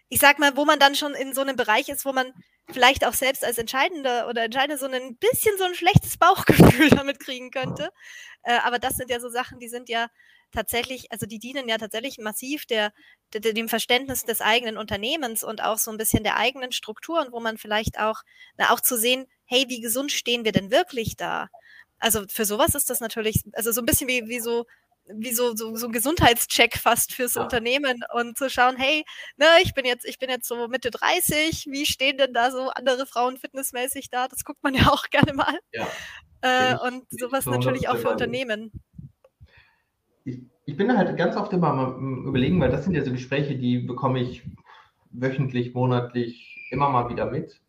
ich 0.07 0.21
sag 0.21 0.39
mal, 0.39 0.55
wo 0.55 0.63
man 0.63 0.79
dann 0.79 0.95
schon 0.95 1.13
in 1.13 1.33
so 1.33 1.41
einem 1.41 1.57
Bereich 1.57 1.89
ist, 1.89 2.05
wo 2.05 2.13
man 2.13 2.31
vielleicht 2.71 3.05
auch 3.05 3.13
selbst 3.13 3.43
als 3.43 3.57
Entscheidender 3.57 4.29
oder 4.29 4.43
Entscheidende 4.43 4.77
so 4.77 4.85
ein 4.87 5.17
bisschen 5.17 5.57
so 5.57 5.65
ein 5.65 5.75
schlechtes 5.75 6.17
Bauchgefühl 6.17 6.89
damit 6.91 7.19
kriegen 7.19 7.51
könnte. 7.51 7.91
Äh, 8.43 8.59
aber 8.59 8.79
das 8.79 8.95
sind 8.95 9.09
ja 9.09 9.19
so 9.19 9.27
Sachen, 9.27 9.59
die 9.59 9.67
sind 9.67 9.89
ja 9.89 10.07
tatsächlich, 10.51 11.11
also 11.11 11.25
die 11.25 11.39
dienen 11.39 11.69
ja 11.69 11.77
tatsächlich 11.77 12.17
massiv 12.17 12.65
der, 12.65 12.91
der, 13.33 13.53
dem 13.53 13.69
Verständnis 13.69 14.23
des 14.25 14.41
eigenen 14.41 14.77
Unternehmens 14.77 15.43
und 15.43 15.63
auch 15.63 15.77
so 15.77 15.91
ein 15.91 15.97
bisschen 15.97 16.23
der 16.23 16.37
eigenen 16.37 16.71
Strukturen, 16.71 17.31
wo 17.31 17.39
man 17.39 17.57
vielleicht 17.57 17.99
auch, 17.99 18.21
na, 18.57 18.71
auch 18.71 18.79
zu 18.79 18.97
sehen, 18.97 19.25
hey, 19.45 19.65
wie 19.67 19.81
gesund 19.81 20.11
stehen 20.11 20.45
wir 20.45 20.51
denn 20.51 20.71
wirklich 20.71 21.15
da? 21.15 21.49
Also 21.99 22.23
für 22.29 22.45
sowas 22.45 22.75
ist 22.75 22.89
das 22.89 22.99
natürlich, 23.01 23.43
also 23.53 23.71
so 23.71 23.81
ein 23.81 23.85
bisschen 23.85 24.07
wie, 24.07 24.27
wie 24.27 24.39
so 24.39 24.65
wie 25.11 25.33
so, 25.33 25.55
so, 25.55 25.75
so 25.75 25.87
ein 25.87 25.91
Gesundheitscheck 25.91 26.77
fast 26.77 27.13
fürs 27.13 27.35
ja. 27.35 27.41
Unternehmen 27.41 28.03
und 28.13 28.37
zu 28.37 28.49
schauen, 28.49 28.77
hey, 28.77 29.03
ne, 29.37 29.45
ich 29.63 29.73
bin 29.73 29.85
jetzt, 29.85 30.05
ich 30.05 30.19
bin 30.19 30.29
jetzt 30.29 30.47
so 30.47 30.67
Mitte 30.67 30.91
30, 30.91 31.65
wie 31.67 31.85
stehen 31.85 32.17
denn 32.17 32.33
da 32.33 32.51
so 32.51 32.69
andere 32.69 33.05
Frauen 33.05 33.37
fitnessmäßig 33.37 34.09
da? 34.09 34.27
Das 34.27 34.43
guckt 34.43 34.61
man 34.63 34.75
ja 34.75 34.87
auch 34.91 35.09
gerne 35.09 35.33
mal. 35.33 35.59
Ja. 35.73 35.87
Äh, 36.41 36.77
und 36.87 37.05
sowas 37.09 37.45
natürlich 37.45 37.89
auch 37.89 37.97
für 37.97 38.09
Unternehmen 38.09 38.71
ich, 40.69 40.77
bin 40.77 40.95
halt 40.95 41.17
ganz 41.17 41.35
oft 41.35 41.51
immer 41.53 41.69
am 41.69 42.25
überlegen, 42.25 42.59
weil 42.61 42.69
das 42.69 42.83
sind 42.83 42.93
ja 42.93 43.03
so 43.03 43.11
Gespräche, 43.11 43.57
die 43.57 43.79
bekomme 43.79 44.19
ich 44.19 44.43
wöchentlich, 45.11 45.73
monatlich 45.73 46.67
immer 46.71 46.89
mal 46.89 47.09
wieder 47.09 47.25
mit. 47.25 47.59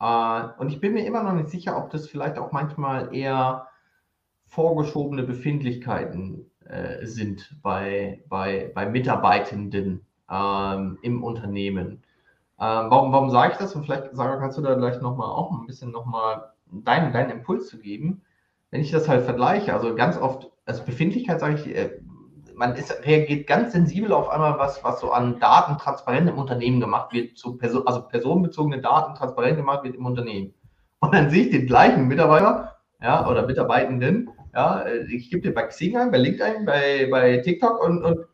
Äh, 0.00 0.42
und 0.58 0.70
ich 0.70 0.80
bin 0.80 0.94
mir 0.94 1.04
immer 1.04 1.22
noch 1.22 1.34
nicht 1.34 1.50
sicher, 1.50 1.76
ob 1.76 1.90
das 1.90 2.08
vielleicht 2.08 2.38
auch 2.38 2.52
manchmal 2.52 3.14
eher 3.14 3.68
vorgeschobene 4.46 5.22
Befindlichkeiten 5.22 6.50
äh, 6.64 7.06
sind 7.06 7.56
bei, 7.62 8.24
bei, 8.28 8.72
bei 8.74 8.86
Mitarbeitenden 8.86 10.06
ähm, 10.30 10.98
im 11.02 11.22
Unternehmen. 11.22 12.02
Ähm, 12.58 12.86
warum, 12.90 13.12
warum 13.12 13.30
sage 13.30 13.52
ich 13.52 13.58
das? 13.58 13.74
Und 13.74 13.84
vielleicht, 13.84 14.14
Sarah, 14.14 14.38
kannst 14.38 14.56
du 14.58 14.62
da 14.62 14.74
gleich 14.74 15.00
nochmal 15.00 15.28
auch 15.28 15.52
ein 15.52 15.66
bisschen 15.66 15.90
nochmal 15.90 16.52
deinen, 16.66 17.12
deinen 17.12 17.30
Impuls 17.30 17.68
zu 17.68 17.78
geben. 17.78 18.22
Wenn 18.70 18.80
ich 18.80 18.90
das 18.90 19.08
halt 19.08 19.24
vergleiche, 19.24 19.74
also 19.74 19.94
ganz 19.94 20.16
oft 20.16 20.50
also 20.70 20.84
Befindlichkeit 20.84 21.40
sage 21.40 21.54
ich, 21.56 21.66
äh, 21.66 21.99
man 22.60 22.76
ist, 22.76 23.06
reagiert 23.06 23.46
ganz 23.46 23.72
sensibel 23.72 24.12
auf 24.12 24.28
einmal, 24.28 24.58
was, 24.58 24.84
was 24.84 25.00
so 25.00 25.12
an 25.12 25.40
Daten 25.40 25.78
transparent 25.78 26.28
im 26.28 26.36
Unternehmen 26.36 26.78
gemacht 26.78 27.10
wird, 27.10 27.38
zu 27.38 27.56
Person, 27.56 27.86
also 27.86 28.02
personenbezogene 28.02 28.82
Daten 28.82 29.14
transparent 29.14 29.56
gemacht 29.56 29.82
wird 29.82 29.96
im 29.96 30.04
Unternehmen. 30.04 30.52
Und 31.00 31.14
dann 31.14 31.30
sehe 31.30 31.44
ich 31.44 31.50
den 31.50 31.66
gleichen 31.66 32.06
Mitarbeiter, 32.06 32.76
ja, 33.02 33.26
oder 33.26 33.46
Mitarbeitenden, 33.46 34.28
ja, 34.54 34.84
ich 35.08 35.30
gebe 35.30 35.40
dir 35.40 35.54
bei 35.54 35.62
Xing 35.62 35.96
ein, 35.96 36.10
bei 36.10 36.18
LinkedIn, 36.18 36.66
bei, 36.66 37.08
bei 37.10 37.38
TikTok 37.38 37.82
und, 37.82 38.04
und 38.04 38.26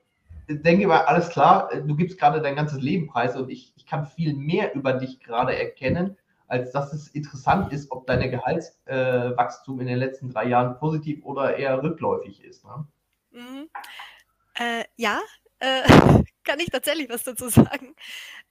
denke 0.48 0.88
mal, 0.88 1.02
alles 1.02 1.28
klar, 1.28 1.70
du 1.86 1.94
gibst 1.94 2.18
gerade 2.18 2.42
dein 2.42 2.56
ganzes 2.56 2.80
Leben 2.80 3.06
preis 3.06 3.36
und 3.36 3.48
ich, 3.48 3.74
ich 3.76 3.86
kann 3.86 4.06
viel 4.06 4.34
mehr 4.34 4.74
über 4.74 4.94
dich 4.94 5.20
gerade 5.20 5.56
erkennen, 5.56 6.16
als 6.48 6.72
dass 6.72 6.92
es 6.92 7.06
interessant 7.08 7.72
ist, 7.72 7.92
ob 7.92 8.08
deine 8.08 8.28
Gehaltswachstum 8.28 9.78
äh, 9.78 9.82
in 9.82 9.86
den 9.86 9.98
letzten 9.98 10.30
drei 10.30 10.48
Jahren 10.48 10.78
positiv 10.78 11.24
oder 11.24 11.56
eher 11.56 11.80
rückläufig 11.80 12.42
ist. 12.42 12.64
Ne? 12.64 12.86
Mhm. 13.36 13.68
Äh, 14.58 14.84
ja, 14.96 15.20
äh, 15.60 15.82
kann 16.44 16.60
ich 16.60 16.70
tatsächlich 16.70 17.08
was 17.08 17.24
dazu 17.24 17.48
sagen. 17.48 17.94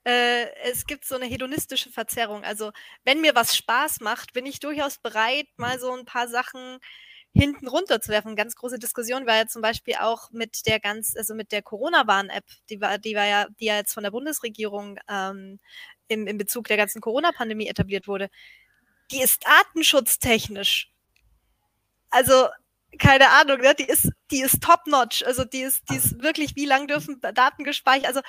Äh, 0.06 0.48
es 0.63 0.86
gibt 0.86 1.06
so 1.06 1.15
eine 1.15 1.26
hedonistische 1.26 1.91
Verzerrung. 1.91 2.44
Also 2.44 2.72
wenn 3.04 3.22
mir 3.22 3.36
was 3.36 3.56
Spaß 3.56 4.02
macht, 4.02 4.34
bin 4.34 4.46
ich 4.46 4.60
durchaus 4.60 5.00
bereit, 5.00 5.48
mal 5.58 5.80
so 5.80 5.91
ein 5.91 6.06
paar 6.06 6.28
Sachen 6.28 6.80
hinten 7.34 7.68
runterzuwerfen. 7.68 8.36
Ganz 8.36 8.56
große 8.56 8.80
Diskussion 8.80 9.26
war 9.28 9.36
ja 9.36 9.48
zum 9.48 9.62
Beispiel 9.62 9.96
auch 9.96 10.32
mit 10.32 10.65
der 10.68 10.80
ganz, 10.80 11.15
also 11.18 11.36
mit 11.36 11.52
der 11.52 11.62
Corona-Warn-App, 11.63 12.46
die 12.70 12.80
war, 12.82 12.98
die 12.98 13.15
war 13.15 13.26
ja, 13.26 13.48
die 13.60 13.65
ja 13.65 13.76
jetzt 13.78 13.94
von 13.94 14.04
der 14.04 14.12
Bundesregierung 14.12 15.00
ähm, 15.10 15.60
im, 16.08 16.28
im 16.28 16.38
Bezug 16.38 16.68
der 16.68 16.78
ganzen 16.78 17.02
Corona-Pandemie 17.02 17.68
etabliert 17.68 18.08
wurde, 18.08 18.30
die 19.12 19.22
ist 19.22 19.44
datenschutztechnisch. 19.46 20.91
Also, 22.10 22.48
keine 22.97 23.29
Ahnung, 23.29 23.60
ne? 23.60 23.75
die 23.75 23.86
ist, 23.86 24.10
die 24.31 24.41
ist 24.41 24.62
top-notch. 24.62 25.23
Also 25.25 25.45
die 25.45 25.62
ist, 25.62 25.84
die 25.89 25.95
ist 25.95 26.21
wirklich, 26.21 26.55
wie 26.55 26.65
lang 26.65 26.88
dürfen 26.88 27.19
Daten 27.21 27.63
gespeichert? 27.63 28.08
Also, 28.08 28.21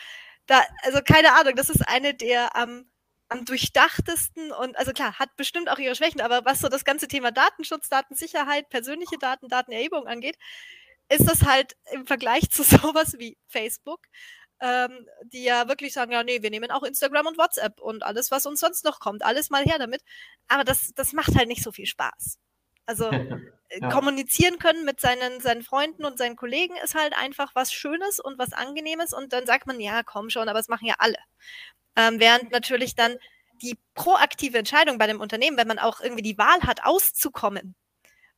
da, 0.46 0.62
also 0.83 1.00
keine 1.02 1.33
Ahnung, 1.35 1.55
das 1.57 1.70
ist 1.70 1.87
eine 1.88 2.14
der 2.14 2.55
am, 2.57 2.90
am 3.29 3.44
durchdachtesten 3.44 4.52
und 4.52 4.76
also 4.79 4.92
klar, 4.92 5.18
hat 5.18 5.35
bestimmt 5.37 5.68
auch 5.68 5.79
ihre 5.79 5.96
Schwächen, 5.96 6.20
aber 6.20 6.44
was 6.44 6.61
so 6.61 6.68
das 6.68 6.85
ganze 6.85 7.09
Thema 7.09 7.33
Datenschutz, 7.33 7.88
Datensicherheit, 7.88 8.68
persönliche 8.70 9.18
Daten, 9.18 9.48
Datenerhebung 9.48 10.07
angeht, 10.07 10.37
ist 11.09 11.29
das 11.29 11.42
halt 11.42 11.76
im 11.92 12.07
Vergleich 12.07 12.50
zu 12.50 12.62
sowas 12.64 13.14
wie 13.18 13.37
Facebook 13.48 14.07
ähm, 14.61 15.07
die 15.24 15.44
ja 15.44 15.68
wirklich 15.68 15.92
sagen, 15.92 16.12
ja, 16.12 16.22
nee, 16.22 16.42
wir 16.42 16.50
nehmen 16.50 16.70
auch 16.70 16.83
Instagram 16.83 17.26
und 17.26 17.38
WhatsApp 17.38 17.81
und 17.81 18.02
alles, 18.05 18.31
was 18.31 18.46
uns 18.46 18.61
sonst 18.61 18.85
noch 18.85 19.00
kommt, 19.00 19.24
alles 19.24 19.50
mal 19.50 19.64
her 19.64 19.79
damit. 19.79 20.02
Aber 20.48 20.64
das, 20.64 20.92
das 20.94 21.12
macht 21.12 21.35
halt 21.37 21.48
nicht 21.48 21.62
so 21.62 21.72
viel 21.72 21.87
Spaß. 21.87 22.38
Also 22.87 23.11
äh, 23.11 23.81
ja. 23.81 23.88
kommunizieren 23.90 24.59
können 24.59 24.85
mit 24.85 25.01
seinen, 25.01 25.40
seinen 25.40 25.62
Freunden 25.62 26.05
und 26.05 26.18
seinen 26.18 26.37
Kollegen 26.37 26.75
ist 26.83 26.94
halt 26.94 27.16
einfach 27.16 27.51
was 27.55 27.72
Schönes 27.72 28.20
und 28.20 28.38
was 28.38 28.53
Angenehmes 28.53 29.12
und 29.12 29.33
dann 29.33 29.46
sagt 29.46 29.66
man, 29.66 29.81
ja, 29.81 30.03
komm 30.03 30.31
schon, 30.31 30.49
aber 30.49 30.59
es 30.59 30.68
machen 30.68 30.87
ja 30.87 30.94
alle. 30.99 31.18
Ähm, 31.96 32.20
während 32.20 32.53
natürlich 32.53 32.94
dann 32.94 33.16
die 33.62 33.79
proaktive 33.94 34.59
Entscheidung 34.59 34.99
bei 34.99 35.07
dem 35.07 35.20
Unternehmen, 35.20 35.57
wenn 35.57 35.68
man 35.68 35.79
auch 35.79 36.01
irgendwie 36.01 36.22
die 36.22 36.38
Wahl 36.38 36.61
hat, 36.62 36.85
auszukommen, 36.85 37.75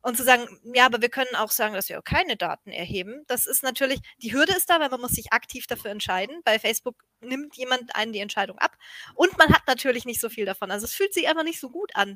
und 0.01 0.15
zu 0.15 0.23
sagen, 0.23 0.47
ja, 0.73 0.85
aber 0.85 1.01
wir 1.01 1.09
können 1.09 1.35
auch 1.35 1.51
sagen, 1.51 1.73
dass 1.73 1.89
wir 1.89 1.99
auch 1.99 2.03
keine 2.03 2.37
Daten 2.37 2.71
erheben. 2.71 3.23
Das 3.27 3.45
ist 3.45 3.63
natürlich, 3.63 3.99
die 4.21 4.33
Hürde 4.33 4.53
ist 4.55 4.69
da, 4.69 4.79
weil 4.79 4.89
man 4.89 5.01
muss 5.01 5.11
sich 5.11 5.33
aktiv 5.33 5.67
dafür 5.67 5.91
entscheiden. 5.91 6.39
Bei 6.45 6.57
Facebook 6.57 6.95
nimmt 7.19 7.57
jemand 7.57 7.95
einen 7.95 8.13
die 8.13 8.19
Entscheidung 8.19 8.57
ab. 8.59 8.77
Und 9.15 9.37
man 9.37 9.49
hat 9.49 9.63
natürlich 9.67 10.05
nicht 10.05 10.21
so 10.21 10.29
viel 10.29 10.45
davon. 10.45 10.71
Also 10.71 10.85
es 10.85 10.93
fühlt 10.93 11.13
sich 11.13 11.27
einfach 11.27 11.43
nicht 11.43 11.59
so 11.59 11.69
gut 11.69 11.91
an. 11.95 12.15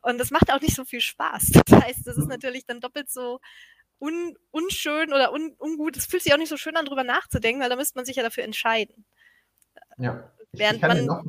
Und 0.00 0.18
das 0.18 0.30
macht 0.30 0.52
auch 0.52 0.60
nicht 0.60 0.76
so 0.76 0.84
viel 0.84 1.00
Spaß. 1.00 1.50
Das 1.66 1.82
heißt, 1.82 2.06
das 2.06 2.16
ist 2.16 2.28
natürlich 2.28 2.66
dann 2.66 2.80
doppelt 2.80 3.10
so 3.10 3.40
un, 3.98 4.36
unschön 4.52 5.12
oder 5.12 5.32
un, 5.32 5.54
ungut. 5.58 5.96
Es 5.96 6.06
fühlt 6.06 6.22
sich 6.22 6.32
auch 6.32 6.38
nicht 6.38 6.48
so 6.48 6.56
schön 6.56 6.76
an, 6.76 6.84
darüber 6.84 7.04
nachzudenken, 7.04 7.60
weil 7.60 7.70
da 7.70 7.76
müsste 7.76 7.98
man 7.98 8.04
sich 8.04 8.16
ja 8.16 8.22
dafür 8.22 8.44
entscheiden. 8.44 9.04
Ja, 9.98 10.30
ich, 10.52 10.60
ich 10.60 10.80
kann, 10.80 10.88
man, 10.88 10.98
dir 10.98 11.06
noch, 11.06 11.24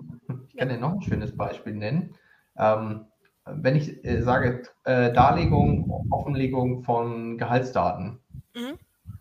ich 0.47 0.55
kann 0.55 0.69
ja. 0.69 0.75
dir 0.75 0.81
noch 0.81 0.93
ein 0.93 1.01
schönes 1.01 1.35
Beispiel 1.35 1.73
nennen. 1.73 2.15
Ähm, 2.57 3.07
wenn 3.45 3.75
ich 3.75 4.03
äh, 4.03 4.21
sage 4.21 4.63
äh, 4.84 5.13
Darlegung, 5.13 5.89
Offenlegung 6.12 6.84
von 6.84 7.38
Gehaltsdaten, 7.38 8.19
mhm. 8.53 8.77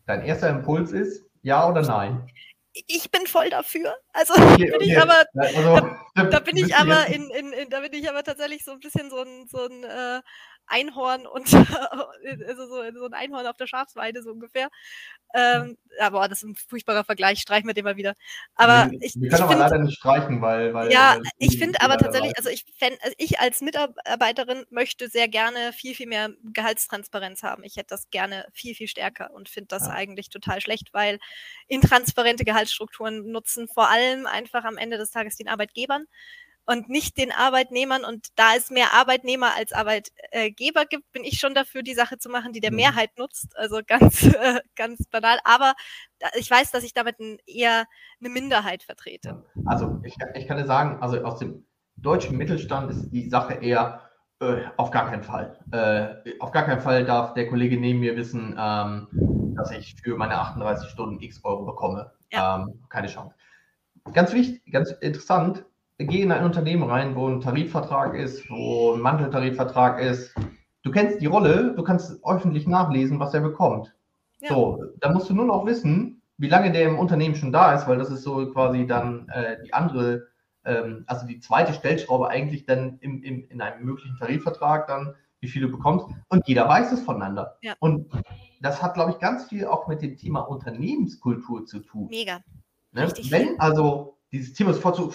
dein 0.07 0.23
erster 0.23 0.49
Impuls 0.49 0.93
ist 0.93 1.25
ja 1.43 1.69
oder 1.69 1.83
nein? 1.83 2.27
ich 2.75 3.11
bin 3.11 3.27
voll 3.27 3.51
dafür. 3.51 3.95
Also 4.13 4.35
okay, 4.53 4.65
bin 4.65 4.75
okay. 4.75 4.85
ich 4.85 4.99
aber, 4.99 5.25
also, 5.35 5.97
da, 6.15 6.25
da, 6.25 6.41
bin 6.41 6.57
ich 6.57 6.75
aber 6.75 7.07
in, 7.07 7.31
in, 7.31 7.53
in, 7.53 7.71
da 7.71 7.81
bin 7.81 7.93
ich 7.93 8.09
aber 8.09 8.23
tatsächlich 8.23 8.65
so 8.65 8.73
ein 8.73 8.81
bisschen 8.81 9.11
so 9.11 9.21
ein, 9.21 9.47
so 9.49 9.67
ein 9.67 9.85
äh, 9.85 10.21
Einhorn 10.66 11.27
und 11.27 11.53
also 12.48 12.66
so, 12.66 12.83
so, 12.98 13.07
ein 13.07 13.14
Einhorn 13.14 13.46
auf 13.46 13.57
der 13.57 13.66
Schafsweide 13.66 14.22
so 14.22 14.31
ungefähr. 14.31 14.68
Ähm, 15.35 15.77
aber 16.00 16.29
das 16.29 16.42
ist 16.42 16.48
ein 16.48 16.55
furchtbarer 16.55 17.05
Vergleich, 17.05 17.40
streichen 17.40 17.66
wir 17.66 17.74
den 17.74 17.85
mal 17.85 17.96
wieder. 17.96 18.14
Aber 18.55 18.90
wir, 18.90 19.03
ich, 19.03 19.14
wir 19.16 19.29
können 19.31 19.35
ich 19.35 19.40
aber 19.40 19.48
find, 19.48 19.61
leider 19.61 19.79
nicht 19.79 19.98
streichen, 19.98 20.40
weil. 20.40 20.72
weil 20.72 20.92
ja, 20.92 21.16
weil 21.16 21.22
ich 21.38 21.59
finde 21.59 21.81
aber 21.81 21.98
tatsächlich, 21.98 22.33
also 22.38 22.50
ich, 22.50 22.64
fänd, 22.79 22.96
also 23.03 23.14
ich 23.18 23.40
als 23.40 23.61
Mitarbeiterin 23.61 24.64
möchte 24.70 25.09
sehr 25.09 25.29
gerne 25.29 25.72
viel, 25.72 25.94
viel 25.94 26.07
mehr 26.07 26.31
Gehaltstransparenz 26.44 27.42
haben. 27.42 27.64
Ich 27.64 27.77
hätte 27.77 27.88
das 27.88 28.11
gerne 28.11 28.46
viel, 28.53 28.74
viel 28.74 28.88
stärker 28.88 29.33
und 29.33 29.48
finde 29.48 29.68
das 29.68 29.87
ja. 29.87 29.92
eigentlich 29.92 30.31
total 30.31 30.61
schlecht, 30.61 30.92
weil 30.92 31.18
intransparente 31.66 32.44
Gehaltsstrukturen 32.44 33.31
nutzen 33.31 33.66
vor 33.66 33.90
allem 33.90 34.27
einfach 34.27 34.64
am 34.64 34.77
Ende 34.77 34.98
des 34.98 35.11
Tages 35.11 35.37
den 35.37 35.48
Arbeitgebern 35.48 36.07
und 36.66 36.88
nicht 36.88 37.18
den 37.18 37.33
Arbeitnehmern. 37.33 38.05
Und 38.05 38.29
da 38.37 38.55
es 38.57 38.70
mehr 38.70 38.92
Arbeitnehmer 38.94 39.55
als 39.57 39.72
Arbeitgeber 39.72 40.85
gibt, 40.87 41.11
bin 41.12 41.24
ich 41.24 41.38
schon 41.38 41.55
dafür, 41.55 41.83
die 41.83 41.94
Sache 41.94 42.18
zu 42.18 42.29
machen, 42.29 42.53
die 42.53 42.61
der 42.61 42.70
mhm. 42.70 42.77
Mehrheit 42.77 43.11
nutzt. 43.18 43.57
Also 43.57 43.81
ganz, 43.87 44.22
äh, 44.35 44.61
ganz 44.77 45.05
banal. 45.11 45.38
Aber 45.44 45.74
ich 46.37 46.50
weiß, 46.50 46.70
dass 46.70 46.85
ich 46.85 46.94
damit 46.94 47.16
eher 47.46 47.85
eine 48.20 48.29
Minderheit 48.31 48.83
vertrete. 48.83 49.44
Also 49.66 50.00
ich, 50.05 50.16
ich 50.35 50.46
kann 50.46 50.57
dir 50.57 50.66
sagen, 50.66 51.03
also 51.03 51.22
aus 51.24 51.38
dem 51.38 51.66
deutschen 51.96 52.37
Mittelstand 52.37 52.90
ist 52.90 53.11
die 53.11 53.29
Sache 53.29 53.55
eher 53.55 54.00
äh, 54.40 54.64
auf 54.77 54.90
gar 54.90 55.09
keinen 55.09 55.22
Fall. 55.22 55.59
Äh, 55.70 56.33
auf 56.40 56.50
gar 56.50 56.64
keinen 56.64 56.81
Fall 56.81 57.05
darf 57.05 57.35
der 57.35 57.48
Kollege 57.48 57.79
neben 57.79 58.00
mir 58.00 58.16
wissen, 58.16 58.57
ähm, 58.59 59.09
dass 59.57 59.70
ich 59.70 59.96
für 60.03 60.16
meine 60.16 60.37
38 60.37 60.88
Stunden 60.90 61.20
x 61.20 61.44
Euro 61.44 61.64
bekomme. 61.64 62.12
Ja. 62.33 62.57
Ähm, 62.57 62.83
keine 62.88 63.07
Chance. 63.07 63.35
Ganz 64.12 64.33
wichtig, 64.33 64.70
ganz 64.70 64.90
interessant, 64.90 65.64
geh 65.99 66.23
in 66.23 66.33
ein 66.33 66.45
Unternehmen 66.45 66.85
rein, 66.85 67.15
wo 67.15 67.29
ein 67.29 67.41
Tarifvertrag 67.41 68.15
ist, 68.15 68.49
wo 68.51 68.95
ein 68.95 69.01
Manteltarifvertrag 69.01 70.01
ist. 70.01 70.35
Du 70.83 70.91
kennst 70.91 71.21
die 71.21 71.27
Rolle, 71.27 71.75
du 71.75 71.83
kannst 71.83 72.21
öffentlich 72.25 72.67
nachlesen, 72.67 73.21
was 73.21 73.33
er 73.33 73.41
bekommt. 73.41 73.95
Ja. 74.41 74.51
So, 74.51 74.85
da 75.01 75.13
musst 75.13 75.31
du 75.31 75.35
nur 75.35 75.47
noch 75.47 75.65
wissen, 75.67 76.23
wie 76.37 76.49
lange 76.49 76.73
der 76.73 76.89
im 76.89 76.99
Unternehmen 76.99 77.37
schon 77.37 77.53
da 77.53 77.75
ist, 77.75 77.87
weil 77.87 77.99
das 77.99 78.11
ist 78.11 78.23
so 78.23 78.51
quasi 78.53 78.87
dann 78.87 79.29
äh, 79.29 79.63
die 79.65 79.73
andere, 79.73 80.27
ähm, 80.65 81.05
also 81.07 81.27
die 81.27 81.41
zweite 81.41 81.73
Stellschraube 81.73 82.29
eigentlich 82.29 82.67
dann 82.67 82.99
im, 83.01 83.23
im, 83.23 83.47
in 83.49 83.61
einem 83.61 83.85
möglichen 83.85 84.17
Tarifvertrag 84.19 84.89
dann, 84.89 85.15
wie 85.41 85.49
viel 85.49 85.63
du 85.63 85.71
bekommst. 85.71 86.07
Und 86.29 86.47
jeder 86.47 86.69
weiß 86.69 86.93
es 86.93 87.03
voneinander. 87.03 87.57
Ja. 87.63 87.75
Und 87.79 88.11
das 88.61 88.83
hat, 88.83 88.95
glaube 88.95 89.13
ich, 89.13 89.19
ganz 89.19 89.45
viel 89.45 89.67
auch 89.67 89.87
mit 89.87 90.03
dem 90.03 90.17
Thema 90.17 90.41
Unternehmenskultur 90.41 91.67
zu 91.67 91.81
tun. 91.81 92.09
Mega. 92.11 92.41
Ne? 92.93 93.13
Wenn 93.31 93.61
also 93.61 94.19
dieses 94.33 94.55
Thema 94.55 94.73
sofort 94.73 94.97
so, 94.97 95.13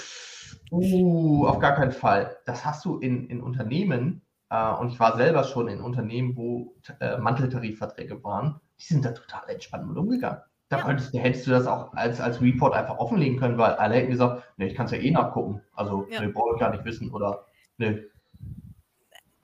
Uh, 0.72 1.48
auf 1.48 1.60
gar 1.60 1.76
keinen 1.76 1.92
Fall. 1.92 2.38
Das 2.46 2.66
hast 2.66 2.86
du 2.86 2.98
in, 3.00 3.28
in 3.28 3.42
Unternehmen, 3.42 4.22
äh, 4.50 4.72
und 4.74 4.90
ich 4.92 5.00
war 5.00 5.16
selber 5.18 5.44
schon 5.44 5.68
in 5.68 5.82
Unternehmen, 5.82 6.36
wo 6.36 6.76
äh, 7.00 7.18
Manteltarifverträge 7.18 8.24
waren, 8.24 8.60
die 8.80 8.86
sind 8.86 9.06
da 9.06 9.12
total 9.12 9.50
entspannt 9.50 9.88
mit 9.88 9.98
umgegangen. 9.98 10.42
Da 10.70 10.78
ja. 10.78 10.84
könntest, 10.84 11.14
hättest 11.14 11.48
du 11.48 11.52
das 11.52 11.66
auch 11.66 11.94
als, 11.94 12.20
als 12.20 12.42
Report 12.42 12.74
einfach 12.74 12.98
offenlegen 12.98 13.40
können, 13.40 13.58
weil 13.58 13.74
alle 13.74 13.96
hätten 13.96 14.12
gesagt, 14.12 14.44
ne, 14.58 14.68
ich 14.68 14.76
kann 14.76 14.86
es 14.86 14.92
ja 14.92 15.00
eh 15.00 15.12
nachgucken. 15.12 15.62
Also, 15.74 16.08
ja. 16.12 16.22
ne, 16.22 16.30
brauche 16.30 16.54
ich 16.54 16.60
gar 16.60 16.72
nicht 16.72 16.86
wissen 16.86 17.12
oder 17.12 17.46
ne. 17.78 18.06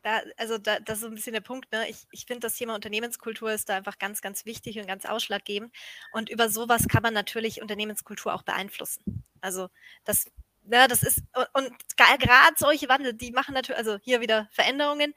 Da, 0.03 0.21
also 0.37 0.59
da, 0.59 0.79
das 0.79 0.97
ist 0.97 1.01
so 1.01 1.07
ein 1.07 1.15
bisschen 1.15 1.33
der 1.33 1.41
Punkt. 1.41 1.71
Ne? 1.71 1.89
Ich, 1.89 2.05
ich 2.11 2.27
finde, 2.27 2.41
das 2.41 2.55
Thema 2.55 2.75
Unternehmenskultur 2.75 3.51
ist 3.51 3.69
da 3.69 3.75
einfach 3.75 3.97
ganz, 3.97 4.21
ganz 4.21 4.45
wichtig 4.45 4.77
und 4.79 4.85
ganz 4.85 5.05
ausschlaggebend. 5.05 5.73
Und 6.13 6.29
über 6.29 6.47
sowas 6.47 6.87
kann 6.87 7.01
man 7.01 7.15
natürlich 7.15 7.59
Unternehmenskultur 7.59 8.35
auch 8.35 8.43
beeinflussen. 8.43 9.23
Also 9.41 9.69
das 10.03 10.31
ja, 10.71 10.87
das 10.87 11.03
ist, 11.03 11.21
und 11.53 11.71
gerade 11.97 12.55
solche 12.57 12.89
Wandel, 12.89 13.13
die 13.13 13.31
machen 13.31 13.53
natürlich, 13.53 13.77
also 13.77 13.97
hier 14.01 14.21
wieder 14.21 14.49
Veränderungen, 14.51 15.13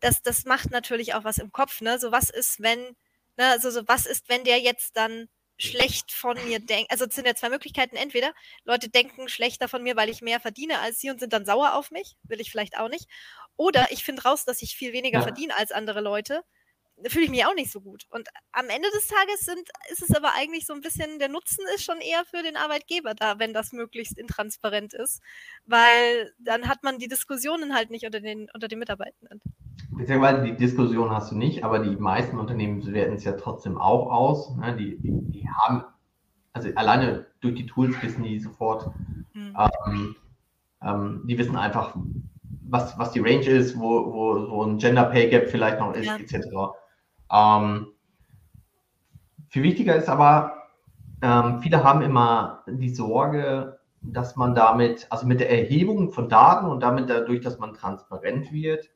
das, 0.00 0.22
das 0.22 0.44
macht 0.44 0.70
natürlich 0.70 1.14
auch 1.14 1.24
was 1.24 1.38
im 1.38 1.52
Kopf, 1.52 1.80
ne? 1.80 1.98
So, 1.98 2.12
was 2.12 2.30
ist, 2.30 2.60
wenn, 2.60 2.80
ne, 3.36 3.46
also 3.50 3.70
so, 3.70 3.86
was 3.86 4.06
ist, 4.06 4.28
wenn 4.28 4.44
der 4.44 4.58
jetzt 4.60 4.96
dann 4.96 5.28
schlecht 5.58 6.12
von 6.12 6.36
mir 6.44 6.58
denkt? 6.58 6.90
Also 6.90 7.04
es 7.06 7.14
sind 7.14 7.26
ja 7.26 7.34
zwei 7.34 7.50
Möglichkeiten. 7.50 7.96
Entweder 7.96 8.32
Leute 8.64 8.88
denken 8.88 9.28
schlechter 9.28 9.68
von 9.68 9.82
mir, 9.82 9.96
weil 9.96 10.08
ich 10.08 10.20
mehr 10.20 10.40
verdiene 10.40 10.80
als 10.80 11.00
sie 11.00 11.10
und 11.10 11.20
sind 11.20 11.32
dann 11.32 11.46
sauer 11.46 11.74
auf 11.74 11.90
mich, 11.92 12.16
will 12.24 12.40
ich 12.40 12.50
vielleicht 12.50 12.78
auch 12.78 12.88
nicht. 12.88 13.08
Oder 13.56 13.92
ich 13.92 14.04
finde 14.04 14.22
raus, 14.22 14.44
dass 14.44 14.62
ich 14.62 14.76
viel 14.76 14.92
weniger 14.92 15.18
ja. 15.20 15.22
verdiene 15.22 15.56
als 15.56 15.70
andere 15.72 16.00
Leute 16.00 16.42
fühle 17.08 17.24
ich 17.24 17.30
mich 17.30 17.44
auch 17.44 17.54
nicht 17.54 17.72
so 17.72 17.80
gut. 17.80 18.04
Und 18.10 18.28
am 18.52 18.66
Ende 18.68 18.88
des 18.94 19.06
Tages 19.06 19.40
sind, 19.40 19.68
ist 19.90 20.02
es 20.02 20.14
aber 20.14 20.34
eigentlich 20.34 20.66
so 20.66 20.74
ein 20.74 20.80
bisschen, 20.80 21.18
der 21.18 21.28
Nutzen 21.28 21.64
ist 21.74 21.84
schon 21.84 22.00
eher 22.00 22.24
für 22.24 22.42
den 22.42 22.56
Arbeitgeber 22.56 23.14
da, 23.14 23.38
wenn 23.38 23.52
das 23.52 23.72
möglichst 23.72 24.18
intransparent 24.18 24.94
ist, 24.94 25.22
weil 25.66 26.32
dann 26.38 26.68
hat 26.68 26.82
man 26.82 26.98
die 26.98 27.08
Diskussionen 27.08 27.74
halt 27.74 27.90
nicht 27.90 28.04
unter 28.04 28.20
den, 28.20 28.48
unter 28.52 28.68
den 28.68 28.78
Mitarbeitenden. 28.78 29.40
Beziehungsweise 29.90 30.42
die 30.42 30.56
Diskussion 30.56 31.10
hast 31.10 31.32
du 31.32 31.36
nicht, 31.36 31.64
aber 31.64 31.78
die 31.78 31.96
meisten 31.96 32.38
Unternehmen 32.38 32.84
werten 32.92 33.14
es 33.14 33.24
ja 33.24 33.32
trotzdem 33.32 33.76
auch 33.76 34.10
aus. 34.10 34.56
Ne? 34.56 34.76
Die, 34.76 34.98
die, 34.98 35.12
die, 35.30 35.48
haben, 35.48 35.84
also 36.52 36.70
alleine 36.74 37.26
durch 37.40 37.54
die 37.54 37.66
Tools 37.66 37.94
wissen 38.02 38.22
die 38.22 38.40
sofort, 38.40 38.90
hm. 39.32 39.56
ähm, 39.86 40.16
ähm, 40.82 41.22
die 41.26 41.36
wissen 41.38 41.56
einfach, 41.56 41.94
was, 42.72 42.98
was 42.98 43.12
die 43.12 43.20
Range 43.20 43.44
ist, 43.44 43.78
wo, 43.78 44.12
wo 44.12 44.46
so 44.46 44.64
ein 44.64 44.78
Gender 44.78 45.04
Pay 45.04 45.28
Gap 45.28 45.50
vielleicht 45.50 45.78
noch 45.78 45.94
ist, 45.94 46.06
ja. 46.06 46.16
etc. 46.16 46.48
Ähm, 47.32 47.88
viel 49.48 49.62
wichtiger 49.62 49.96
ist 49.96 50.08
aber, 50.08 50.68
ähm, 51.22 51.60
viele 51.60 51.82
haben 51.82 52.02
immer 52.02 52.62
die 52.66 52.94
Sorge, 52.94 53.78
dass 54.02 54.36
man 54.36 54.54
damit, 54.54 55.06
also 55.10 55.26
mit 55.26 55.40
der 55.40 55.50
Erhebung 55.50 56.10
von 56.10 56.28
Daten 56.28 56.66
und 56.66 56.80
damit 56.80 57.08
dadurch, 57.08 57.40
dass 57.40 57.58
man 57.58 57.74
transparent 57.74 58.52
wird, 58.52 58.90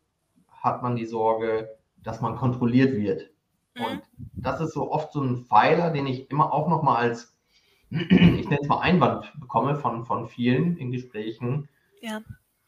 hat 0.50 0.82
man 0.82 0.96
die 0.96 1.06
Sorge, 1.06 1.76
dass 2.02 2.20
man 2.20 2.36
kontrolliert 2.36 2.94
wird. 2.94 3.30
Mhm. 3.74 3.84
Und 3.84 4.02
das 4.34 4.60
ist 4.60 4.74
so 4.74 4.90
oft 4.90 5.12
so 5.12 5.20
ein 5.22 5.44
Pfeiler, 5.44 5.90
den 5.90 6.06
ich 6.06 6.30
immer 6.30 6.52
auch 6.52 6.68
nochmal 6.68 6.96
als, 6.96 7.36
ich 7.90 8.48
nenne 8.48 8.58
es 8.60 8.68
mal 8.68 8.80
Einwand 8.80 9.32
bekomme 9.38 9.76
von, 9.76 10.04
von 10.04 10.26
vielen 10.28 10.76
in 10.76 10.90
Gesprächen, 10.90 11.68
ja. 12.00 12.20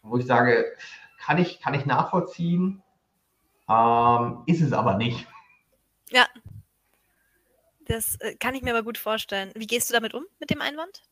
wo 0.03 0.17
ich 0.17 0.27
sage, 0.27 0.65
kann 1.19 1.39
ich, 1.39 1.61
kann 1.61 1.75
ich 1.75 1.87
nachvollziehen, 1.87 2.83
ähm, 3.69 4.43
ist 4.47 4.63
es 4.63 4.73
aber 4.73 4.97
nicht. 4.97 5.27
Ja. 6.11 6.27
Das 7.87 8.17
äh, 8.21 8.35
kann 8.37 8.55
ich 8.55 8.63
mir 8.63 8.71
aber 8.71 8.83
gut 8.83 8.99
vorstellen. 8.99 9.51
Wie 9.55 9.67
gehst 9.67 9.89
du 9.89 9.95
damit 9.95 10.15
um, 10.15 10.25
mit 10.39 10.51
dem 10.51 10.61
Einwand? 10.61 11.03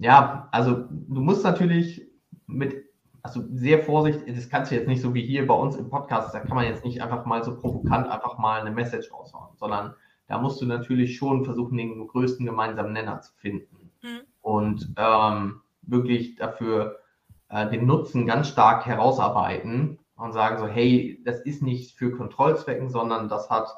Ja, 0.00 0.48
also 0.52 0.86
du 0.90 1.20
musst 1.20 1.44
natürlich 1.44 2.02
mit, 2.46 2.84
also 3.22 3.44
sehr 3.52 3.82
vorsichtig, 3.82 4.34
das 4.34 4.48
kannst 4.48 4.70
du 4.70 4.76
jetzt 4.76 4.88
nicht 4.88 5.02
so 5.02 5.14
wie 5.14 5.24
hier 5.24 5.46
bei 5.46 5.54
uns 5.54 5.76
im 5.76 5.90
Podcast, 5.90 6.34
da 6.34 6.40
kann 6.40 6.56
man 6.56 6.66
jetzt 6.66 6.84
nicht 6.84 7.02
einfach 7.02 7.24
mal 7.24 7.44
so 7.44 7.60
provokant 7.60 8.08
einfach 8.08 8.38
mal 8.38 8.60
eine 8.60 8.70
Message 8.70 9.12
raushauen, 9.12 9.56
sondern 9.56 9.94
da 10.26 10.38
musst 10.38 10.60
du 10.60 10.66
natürlich 10.66 11.16
schon 11.16 11.44
versuchen, 11.44 11.76
den 11.76 12.06
größten 12.06 12.46
gemeinsamen 12.46 12.92
Nenner 12.92 13.20
zu 13.20 13.32
finden 13.34 13.90
mhm. 14.02 14.20
und 14.40 14.92
ähm, 14.96 15.60
wirklich 15.82 16.36
dafür 16.36 17.00
äh, 17.48 17.68
den 17.70 17.86
Nutzen 17.86 18.26
ganz 18.26 18.48
stark 18.48 18.86
herausarbeiten 18.86 19.98
und 20.16 20.32
sagen 20.32 20.58
so, 20.58 20.66
hey, 20.66 21.20
das 21.24 21.40
ist 21.40 21.62
nicht 21.62 21.96
für 21.96 22.10
Kontrollzwecken, 22.10 22.88
sondern 22.88 23.28
das 23.28 23.50
hat, 23.50 23.68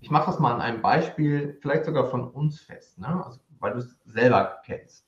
ich 0.00 0.10
mache 0.10 0.26
das 0.26 0.38
mal 0.38 0.54
an 0.54 0.60
einem 0.60 0.82
Beispiel, 0.82 1.58
vielleicht 1.60 1.84
sogar 1.84 2.06
von 2.06 2.28
uns 2.28 2.60
fest, 2.60 2.98
ne? 2.98 3.24
also, 3.24 3.40
weil 3.58 3.72
du 3.72 3.78
es 3.78 3.96
selber 4.04 4.58
kennst. 4.64 5.06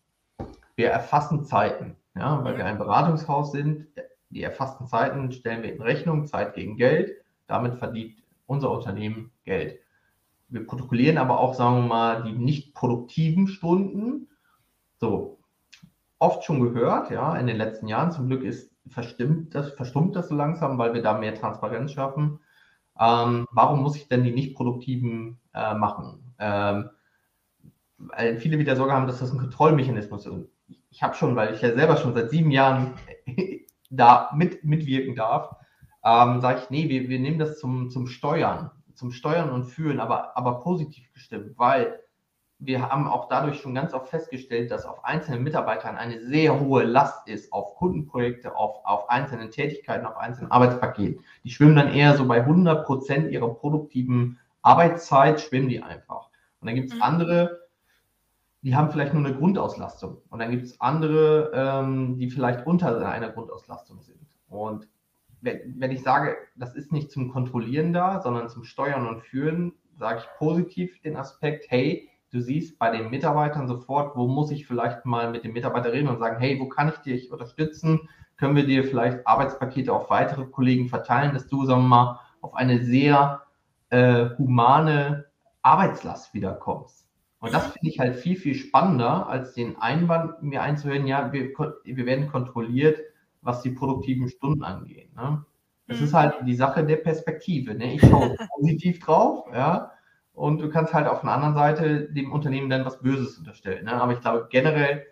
Wir 0.76 0.90
erfassen 0.90 1.44
Zeiten, 1.44 1.96
ja, 2.14 2.42
weil 2.44 2.56
wir 2.56 2.64
ein 2.64 2.78
Beratungshaus 2.78 3.52
sind. 3.52 3.86
Die 4.30 4.42
erfassten 4.42 4.86
Zeiten 4.86 5.32
stellen 5.32 5.62
wir 5.62 5.72
in 5.72 5.82
Rechnung, 5.82 6.26
Zeit 6.26 6.54
gegen 6.54 6.76
Geld. 6.76 7.16
Damit 7.46 7.74
verdient 7.76 8.14
unser 8.46 8.70
Unternehmen 8.70 9.32
Geld. 9.44 9.80
Wir 10.48 10.66
protokollieren 10.66 11.18
aber 11.18 11.40
auch, 11.40 11.54
sagen 11.54 11.82
wir 11.82 11.88
mal, 11.88 12.22
die 12.22 12.32
nicht 12.32 12.74
produktiven 12.74 13.48
Stunden. 13.48 14.28
So, 14.98 15.38
oft 16.18 16.44
schon 16.44 16.60
gehört, 16.60 17.10
ja, 17.10 17.36
in 17.36 17.46
den 17.46 17.56
letzten 17.56 17.88
Jahren. 17.88 18.12
Zum 18.12 18.26
Glück 18.28 18.42
ist 18.42 18.72
verstimmt 18.90 19.54
das, 19.54 19.72
verstummt 19.72 20.16
das 20.16 20.28
so 20.28 20.34
langsam, 20.34 20.78
weil 20.78 20.94
wir 20.94 21.02
da 21.02 21.18
mehr 21.18 21.34
Transparenz 21.34 21.92
schaffen. 21.92 22.40
Ähm, 22.98 23.46
warum 23.52 23.82
muss 23.82 23.96
ich 23.96 24.08
denn 24.08 24.24
die 24.24 24.32
nicht 24.32 24.56
produktiven 24.56 25.38
äh, 25.54 25.74
machen? 25.74 26.34
Ähm, 26.38 26.90
weil 27.98 28.38
viele 28.38 28.58
wieder 28.58 28.76
Sorge 28.76 28.92
haben, 28.92 29.06
dass 29.06 29.20
das 29.20 29.32
ein 29.32 29.38
Kontrollmechanismus 29.38 30.26
ist. 30.26 30.48
Ich, 30.90 31.02
habe 31.02 31.14
schon, 31.14 31.36
weil 31.36 31.54
ich 31.54 31.62
ja 31.62 31.74
selber 31.74 31.96
schon 31.96 32.14
seit 32.14 32.30
sieben 32.30 32.50
Jahren 32.50 32.94
da 33.90 34.30
mit, 34.34 34.64
mitwirken 34.64 35.14
darf, 35.14 35.56
ähm, 36.04 36.40
sage 36.40 36.60
ich, 36.62 36.70
nee, 36.70 36.88
wir, 36.88 37.08
wir 37.08 37.18
nehmen 37.18 37.38
das 37.38 37.58
zum, 37.58 37.90
zum 37.90 38.06
Steuern, 38.06 38.70
zum 38.94 39.10
Steuern 39.12 39.50
und 39.50 39.64
Führen, 39.64 40.00
aber, 40.00 40.36
aber 40.36 40.60
positiv 40.60 41.12
gestimmt, 41.12 41.58
weil 41.58 42.00
wir 42.60 42.88
haben 42.88 43.06
auch 43.06 43.28
dadurch 43.28 43.60
schon 43.60 43.74
ganz 43.74 43.94
oft 43.94 44.08
festgestellt, 44.08 44.70
dass 44.70 44.84
auf 44.84 45.04
einzelnen 45.04 45.44
Mitarbeitern 45.44 45.96
eine 45.96 46.20
sehr 46.20 46.58
hohe 46.58 46.82
Last 46.82 47.28
ist, 47.28 47.52
auf 47.52 47.76
Kundenprojekte, 47.76 48.56
auf, 48.56 48.84
auf 48.84 49.08
einzelnen 49.08 49.50
Tätigkeiten, 49.50 50.06
auf 50.06 50.16
einzelnen 50.16 50.50
Arbeitspaketen. 50.50 51.24
Die 51.44 51.50
schwimmen 51.50 51.76
dann 51.76 51.92
eher 51.92 52.16
so 52.16 52.26
bei 52.26 52.40
100 52.40 52.84
Prozent 52.84 53.30
ihrer 53.30 53.54
produktiven 53.54 54.38
Arbeitszeit, 54.62 55.40
schwimmen 55.40 55.68
die 55.68 55.82
einfach. 55.82 56.30
Und 56.60 56.66
dann 56.66 56.74
gibt 56.74 56.90
es 56.90 56.96
mhm. 56.96 57.02
andere, 57.02 57.68
die 58.62 58.74
haben 58.74 58.90
vielleicht 58.90 59.14
nur 59.14 59.24
eine 59.24 59.36
Grundauslastung. 59.36 60.18
Und 60.28 60.40
dann 60.40 60.50
gibt 60.50 60.64
es 60.64 60.80
andere, 60.80 61.52
ähm, 61.54 62.18
die 62.18 62.28
vielleicht 62.28 62.66
unter 62.66 63.08
einer 63.08 63.30
Grundauslastung 63.30 64.02
sind. 64.02 64.18
Und 64.48 64.88
wenn, 65.40 65.76
wenn 65.78 65.92
ich 65.92 66.02
sage, 66.02 66.36
das 66.56 66.74
ist 66.74 66.90
nicht 66.90 67.12
zum 67.12 67.30
Kontrollieren 67.30 67.92
da, 67.92 68.20
sondern 68.20 68.48
zum 68.48 68.64
Steuern 68.64 69.06
und 69.06 69.20
Führen, 69.20 69.74
sage 69.96 70.20
ich 70.20 70.38
positiv 70.38 71.00
den 71.02 71.16
Aspekt, 71.16 71.66
hey, 71.68 72.08
du 72.30 72.40
siehst 72.40 72.78
bei 72.78 72.90
den 72.90 73.10
Mitarbeitern 73.10 73.68
sofort, 73.68 74.16
wo 74.16 74.26
muss 74.26 74.50
ich 74.50 74.66
vielleicht 74.66 75.04
mal 75.04 75.30
mit 75.30 75.44
dem 75.44 75.52
Mitarbeiter 75.52 75.92
reden 75.92 76.08
und 76.08 76.18
sagen, 76.18 76.38
hey, 76.38 76.58
wo 76.60 76.68
kann 76.68 76.88
ich 76.88 76.96
dich 76.98 77.32
unterstützen? 77.32 78.08
Können 78.36 78.56
wir 78.56 78.66
dir 78.66 78.84
vielleicht 78.84 79.26
Arbeitspakete 79.26 79.92
auf 79.92 80.10
weitere 80.10 80.46
Kollegen 80.46 80.88
verteilen, 80.88 81.34
dass 81.34 81.48
du, 81.48 81.64
sagen 81.64 81.82
wir 81.82 81.88
mal, 81.88 82.20
auf 82.40 82.54
eine 82.54 82.84
sehr 82.84 83.42
äh, 83.90 84.30
humane 84.38 85.26
Arbeitslast 85.62 86.34
wiederkommst? 86.34 87.06
Und 87.40 87.54
das 87.54 87.66
finde 87.66 87.88
ich 87.88 87.98
halt 88.00 88.16
viel, 88.16 88.36
viel 88.36 88.54
spannender, 88.54 89.28
als 89.28 89.54
den 89.54 89.76
Einwand 89.76 90.42
mir 90.42 90.62
einzuhören, 90.62 91.06
ja, 91.06 91.32
wir, 91.32 91.50
wir 91.84 92.06
werden 92.06 92.28
kontrolliert, 92.28 92.98
was 93.42 93.62
die 93.62 93.70
produktiven 93.70 94.28
Stunden 94.28 94.64
angeht. 94.64 95.14
Ne? 95.14 95.44
Das 95.86 95.98
mhm. 95.98 96.04
ist 96.04 96.14
halt 96.14 96.34
die 96.44 96.56
Sache 96.56 96.84
der 96.84 96.96
Perspektive. 96.96 97.74
Ne? 97.74 97.94
Ich 97.94 98.00
schaue 98.00 98.34
positiv 98.56 98.98
drauf, 98.98 99.46
ja, 99.52 99.92
und 100.38 100.60
du 100.60 100.70
kannst 100.70 100.94
halt 100.94 101.08
auf 101.08 101.22
der 101.22 101.30
anderen 101.30 101.54
Seite 101.54 102.12
dem 102.12 102.30
Unternehmen 102.32 102.70
dann 102.70 102.84
was 102.84 103.00
Böses 103.00 103.38
unterstellen. 103.38 103.84
Ne? 103.86 104.00
Aber 104.00 104.12
ich 104.12 104.20
glaube, 104.20 104.46
generell 104.50 105.04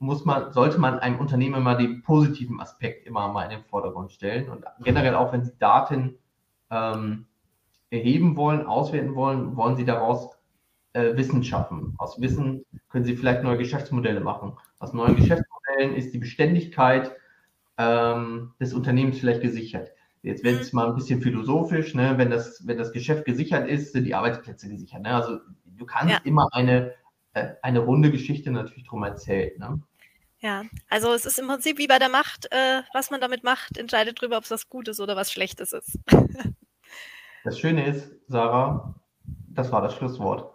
muss 0.00 0.24
man, 0.24 0.52
sollte 0.52 0.78
man 0.78 0.98
einem 0.98 1.20
Unternehmen 1.20 1.54
immer 1.54 1.76
den 1.76 2.02
positiven 2.02 2.60
Aspekt 2.60 3.06
immer 3.06 3.28
mal 3.28 3.44
in 3.44 3.50
den 3.50 3.64
Vordergrund 3.64 4.10
stellen. 4.10 4.50
Und 4.50 4.64
generell 4.82 5.14
auch, 5.14 5.32
wenn 5.32 5.44
sie 5.44 5.56
Daten 5.58 6.18
ähm, 6.70 7.26
erheben 7.90 8.36
wollen, 8.36 8.66
auswerten 8.66 9.14
wollen, 9.14 9.56
wollen 9.56 9.76
sie 9.76 9.84
daraus 9.84 10.30
äh, 10.94 11.16
Wissen 11.16 11.44
schaffen. 11.44 11.94
Aus 11.98 12.20
Wissen 12.20 12.64
können 12.88 13.04
sie 13.04 13.16
vielleicht 13.16 13.44
neue 13.44 13.58
Geschäftsmodelle 13.58 14.20
machen. 14.20 14.54
Aus 14.80 14.92
neuen 14.92 15.14
Geschäftsmodellen 15.14 15.94
ist 15.94 16.12
die 16.12 16.18
Beständigkeit 16.18 17.12
ähm, 17.78 18.52
des 18.60 18.74
Unternehmens 18.74 19.20
vielleicht 19.20 19.42
gesichert. 19.42 19.92
Jetzt 20.24 20.42
wird 20.42 20.62
es 20.62 20.72
mal 20.72 20.88
ein 20.88 20.94
bisschen 20.94 21.20
philosophisch, 21.20 21.94
ne? 21.94 22.14
wenn, 22.16 22.30
das, 22.30 22.66
wenn 22.66 22.78
das 22.78 22.92
Geschäft 22.92 23.26
gesichert 23.26 23.68
ist, 23.68 23.92
sind 23.92 24.04
die 24.04 24.14
Arbeitsplätze 24.14 24.70
gesichert. 24.70 25.02
Ne? 25.02 25.14
Also 25.14 25.40
du 25.66 25.84
kannst 25.84 26.14
ja. 26.14 26.20
immer 26.24 26.48
eine, 26.52 26.94
äh, 27.34 27.48
eine 27.60 27.80
runde 27.80 28.10
Geschichte 28.10 28.50
natürlich 28.50 28.88
drum 28.88 29.02
erzählen. 29.02 29.52
Ne? 29.58 29.82
Ja, 30.38 30.62
also 30.88 31.12
es 31.12 31.26
ist 31.26 31.38
im 31.38 31.46
Prinzip 31.46 31.76
wie 31.76 31.86
bei 31.86 31.98
der 31.98 32.08
Macht, 32.08 32.50
äh, 32.52 32.80
was 32.94 33.10
man 33.10 33.20
damit 33.20 33.44
macht, 33.44 33.76
entscheidet 33.76 34.22
darüber, 34.22 34.38
ob 34.38 34.44
es 34.44 34.50
was 34.50 34.70
Gutes 34.70 34.98
oder 34.98 35.14
was 35.14 35.30
Schlechtes 35.30 35.74
ist. 35.74 35.98
das 37.44 37.58
Schöne 37.58 37.86
ist, 37.86 38.10
Sarah, 38.26 38.94
das 39.24 39.70
war 39.72 39.82
das 39.82 39.94
Schlusswort. 39.94 40.54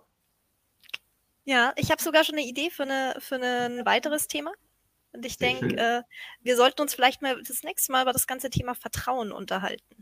Ja, 1.46 1.74
ich 1.76 1.92
habe 1.92 2.02
sogar 2.02 2.24
schon 2.24 2.40
eine 2.40 2.48
Idee 2.48 2.72
für, 2.72 2.84
eine, 2.84 3.14
für 3.20 3.36
ein 3.36 3.86
weiteres 3.86 4.28
Thema. 4.28 4.52
Und 5.12 5.26
ich 5.26 5.38
denke, 5.38 5.76
äh, 5.76 6.02
wir 6.42 6.56
sollten 6.56 6.82
uns 6.82 6.94
vielleicht 6.94 7.22
mal 7.22 7.42
das 7.42 7.64
nächste 7.64 7.92
Mal 7.92 8.04
über 8.04 8.14
das 8.14 8.28
ganze 8.28 8.50
Thema 8.50 8.76
Vertrauen 8.76 9.32
unterhalten. 9.32 9.96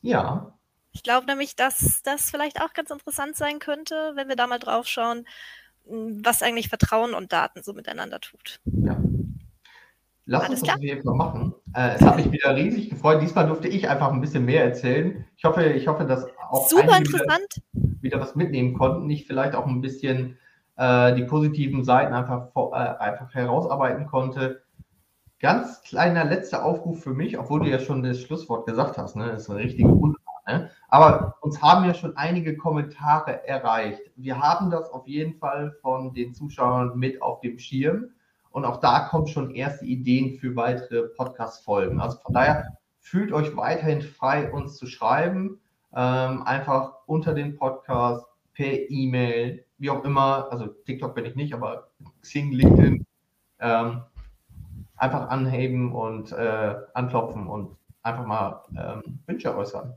Ja. 0.00 0.58
Ich 0.92 1.02
glaube 1.02 1.26
nämlich, 1.26 1.54
dass 1.54 2.02
das 2.02 2.30
vielleicht 2.30 2.60
auch 2.60 2.72
ganz 2.72 2.90
interessant 2.90 3.36
sein 3.36 3.58
könnte, 3.58 4.12
wenn 4.14 4.28
wir 4.28 4.36
da 4.36 4.46
mal 4.46 4.58
drauf 4.58 4.86
schauen, 4.86 5.26
hm, 5.86 6.22
was 6.24 6.42
eigentlich 6.42 6.68
Vertrauen 6.68 7.14
und 7.14 7.32
Daten 7.32 7.62
so 7.62 7.72
miteinander 7.72 8.20
tut. 8.20 8.60
Ja. 8.64 9.00
Lass 10.30 10.44
Alles 10.44 10.60
uns 10.60 10.68
das 10.68 10.76
auf 10.76 10.82
jeden 10.82 11.02
Fall 11.02 11.14
machen. 11.14 11.54
Äh, 11.74 11.94
es 11.94 12.02
hat 12.02 12.16
mich 12.16 12.30
wieder 12.30 12.54
riesig 12.54 12.90
gefreut. 12.90 13.22
Diesmal 13.22 13.46
durfte 13.46 13.68
ich 13.68 13.88
einfach 13.88 14.12
ein 14.12 14.20
bisschen 14.20 14.44
mehr 14.44 14.62
erzählen. 14.62 15.24
Ich 15.36 15.44
hoffe, 15.44 15.64
ich 15.64 15.86
hoffe, 15.86 16.04
dass 16.04 16.26
auch 16.50 16.68
Super 16.68 16.98
interessant. 16.98 17.62
Wieder, 17.72 18.02
wieder 18.02 18.20
was 18.20 18.34
mitnehmen 18.34 18.74
konnten. 18.74 19.08
Ich 19.08 19.26
vielleicht 19.26 19.54
auch 19.54 19.66
ein 19.66 19.80
bisschen 19.80 20.36
äh, 20.78 21.14
die 21.14 21.24
positiven 21.24 21.84
Seiten 21.84 22.14
einfach, 22.14 22.48
äh, 22.54 22.76
einfach 22.76 23.34
herausarbeiten 23.34 24.06
konnte. 24.06 24.62
Ganz 25.40 25.82
kleiner 25.82 26.24
letzter 26.24 26.64
Aufruf 26.64 27.02
für 27.02 27.14
mich, 27.14 27.38
obwohl 27.38 27.60
du 27.60 27.66
ja 27.66 27.78
schon 27.78 28.02
das 28.02 28.20
Schlusswort 28.20 28.66
gesagt 28.66 28.96
hast, 28.96 29.16
ne? 29.16 29.26
Das 29.26 29.42
ist 29.42 29.50
eine 29.50 29.60
richtige 29.60 29.88
Wunderbar, 29.88 30.42
ne? 30.46 30.70
Aber 30.88 31.36
uns 31.40 31.60
haben 31.60 31.84
ja 31.84 31.94
schon 31.94 32.16
einige 32.16 32.56
Kommentare 32.56 33.46
erreicht. 33.46 34.00
Wir 34.16 34.40
haben 34.40 34.70
das 34.70 34.90
auf 34.90 35.06
jeden 35.06 35.34
Fall 35.34 35.72
von 35.82 36.14
den 36.14 36.32
Zuschauern 36.32 36.96
mit 36.96 37.20
auf 37.22 37.40
dem 37.40 37.58
Schirm. 37.58 38.10
Und 38.50 38.64
auch 38.64 38.78
da 38.78 39.00
kommen 39.00 39.26
schon 39.26 39.50
erste 39.50 39.84
Ideen 39.84 40.38
für 40.38 40.56
weitere 40.56 41.08
Podcast-Folgen. 41.08 42.00
Also 42.00 42.18
von 42.18 42.34
daher 42.34 42.78
fühlt 43.00 43.32
euch 43.32 43.56
weiterhin 43.56 44.00
frei, 44.00 44.50
uns 44.50 44.76
zu 44.76 44.86
schreiben. 44.86 45.60
Ähm, 45.94 46.42
einfach 46.42 46.94
unter 47.06 47.34
den 47.34 47.56
Podcast, 47.56 48.26
per 48.58 48.90
E-Mail, 48.90 49.64
wie 49.78 49.88
auch 49.88 50.02
immer, 50.02 50.48
also 50.50 50.66
TikTok 50.66 51.14
bin 51.14 51.24
ich 51.24 51.36
nicht, 51.36 51.54
aber 51.54 51.92
Xing, 52.22 52.50
LinkedIn, 52.50 53.06
ähm, 53.60 54.02
einfach 54.96 55.28
anheben 55.28 55.92
und 55.92 56.32
äh, 56.32 56.74
anklopfen 56.92 57.46
und 57.46 57.76
einfach 58.02 58.26
mal 58.26 58.64
ähm, 58.76 59.20
Wünsche 59.26 59.56
äußern. 59.56 59.94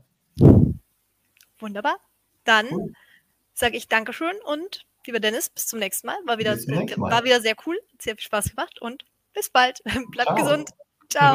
Wunderbar. 1.58 1.96
Dann 2.44 2.66
cool. 2.70 2.92
sage 3.52 3.76
ich 3.76 3.88
Dankeschön 3.88 4.36
und 4.44 4.86
lieber 5.06 5.18
Dennis, 5.18 5.50
bis 5.50 5.66
zum 5.66 5.80
nächsten 5.80 6.06
Mal. 6.06 6.18
War 6.24 6.38
wieder, 6.38 6.56
Mal. 6.96 7.10
War 7.10 7.24
wieder 7.24 7.40
sehr 7.40 7.56
cool, 7.66 7.80
sehr 7.98 8.14
viel 8.14 8.22
Spaß 8.22 8.50
gemacht 8.50 8.80
und 8.80 9.04
bis 9.34 9.50
bald. 9.50 9.82
Bleibt 10.12 10.36
gesund. 10.36 10.70
Ciao. 11.08 11.30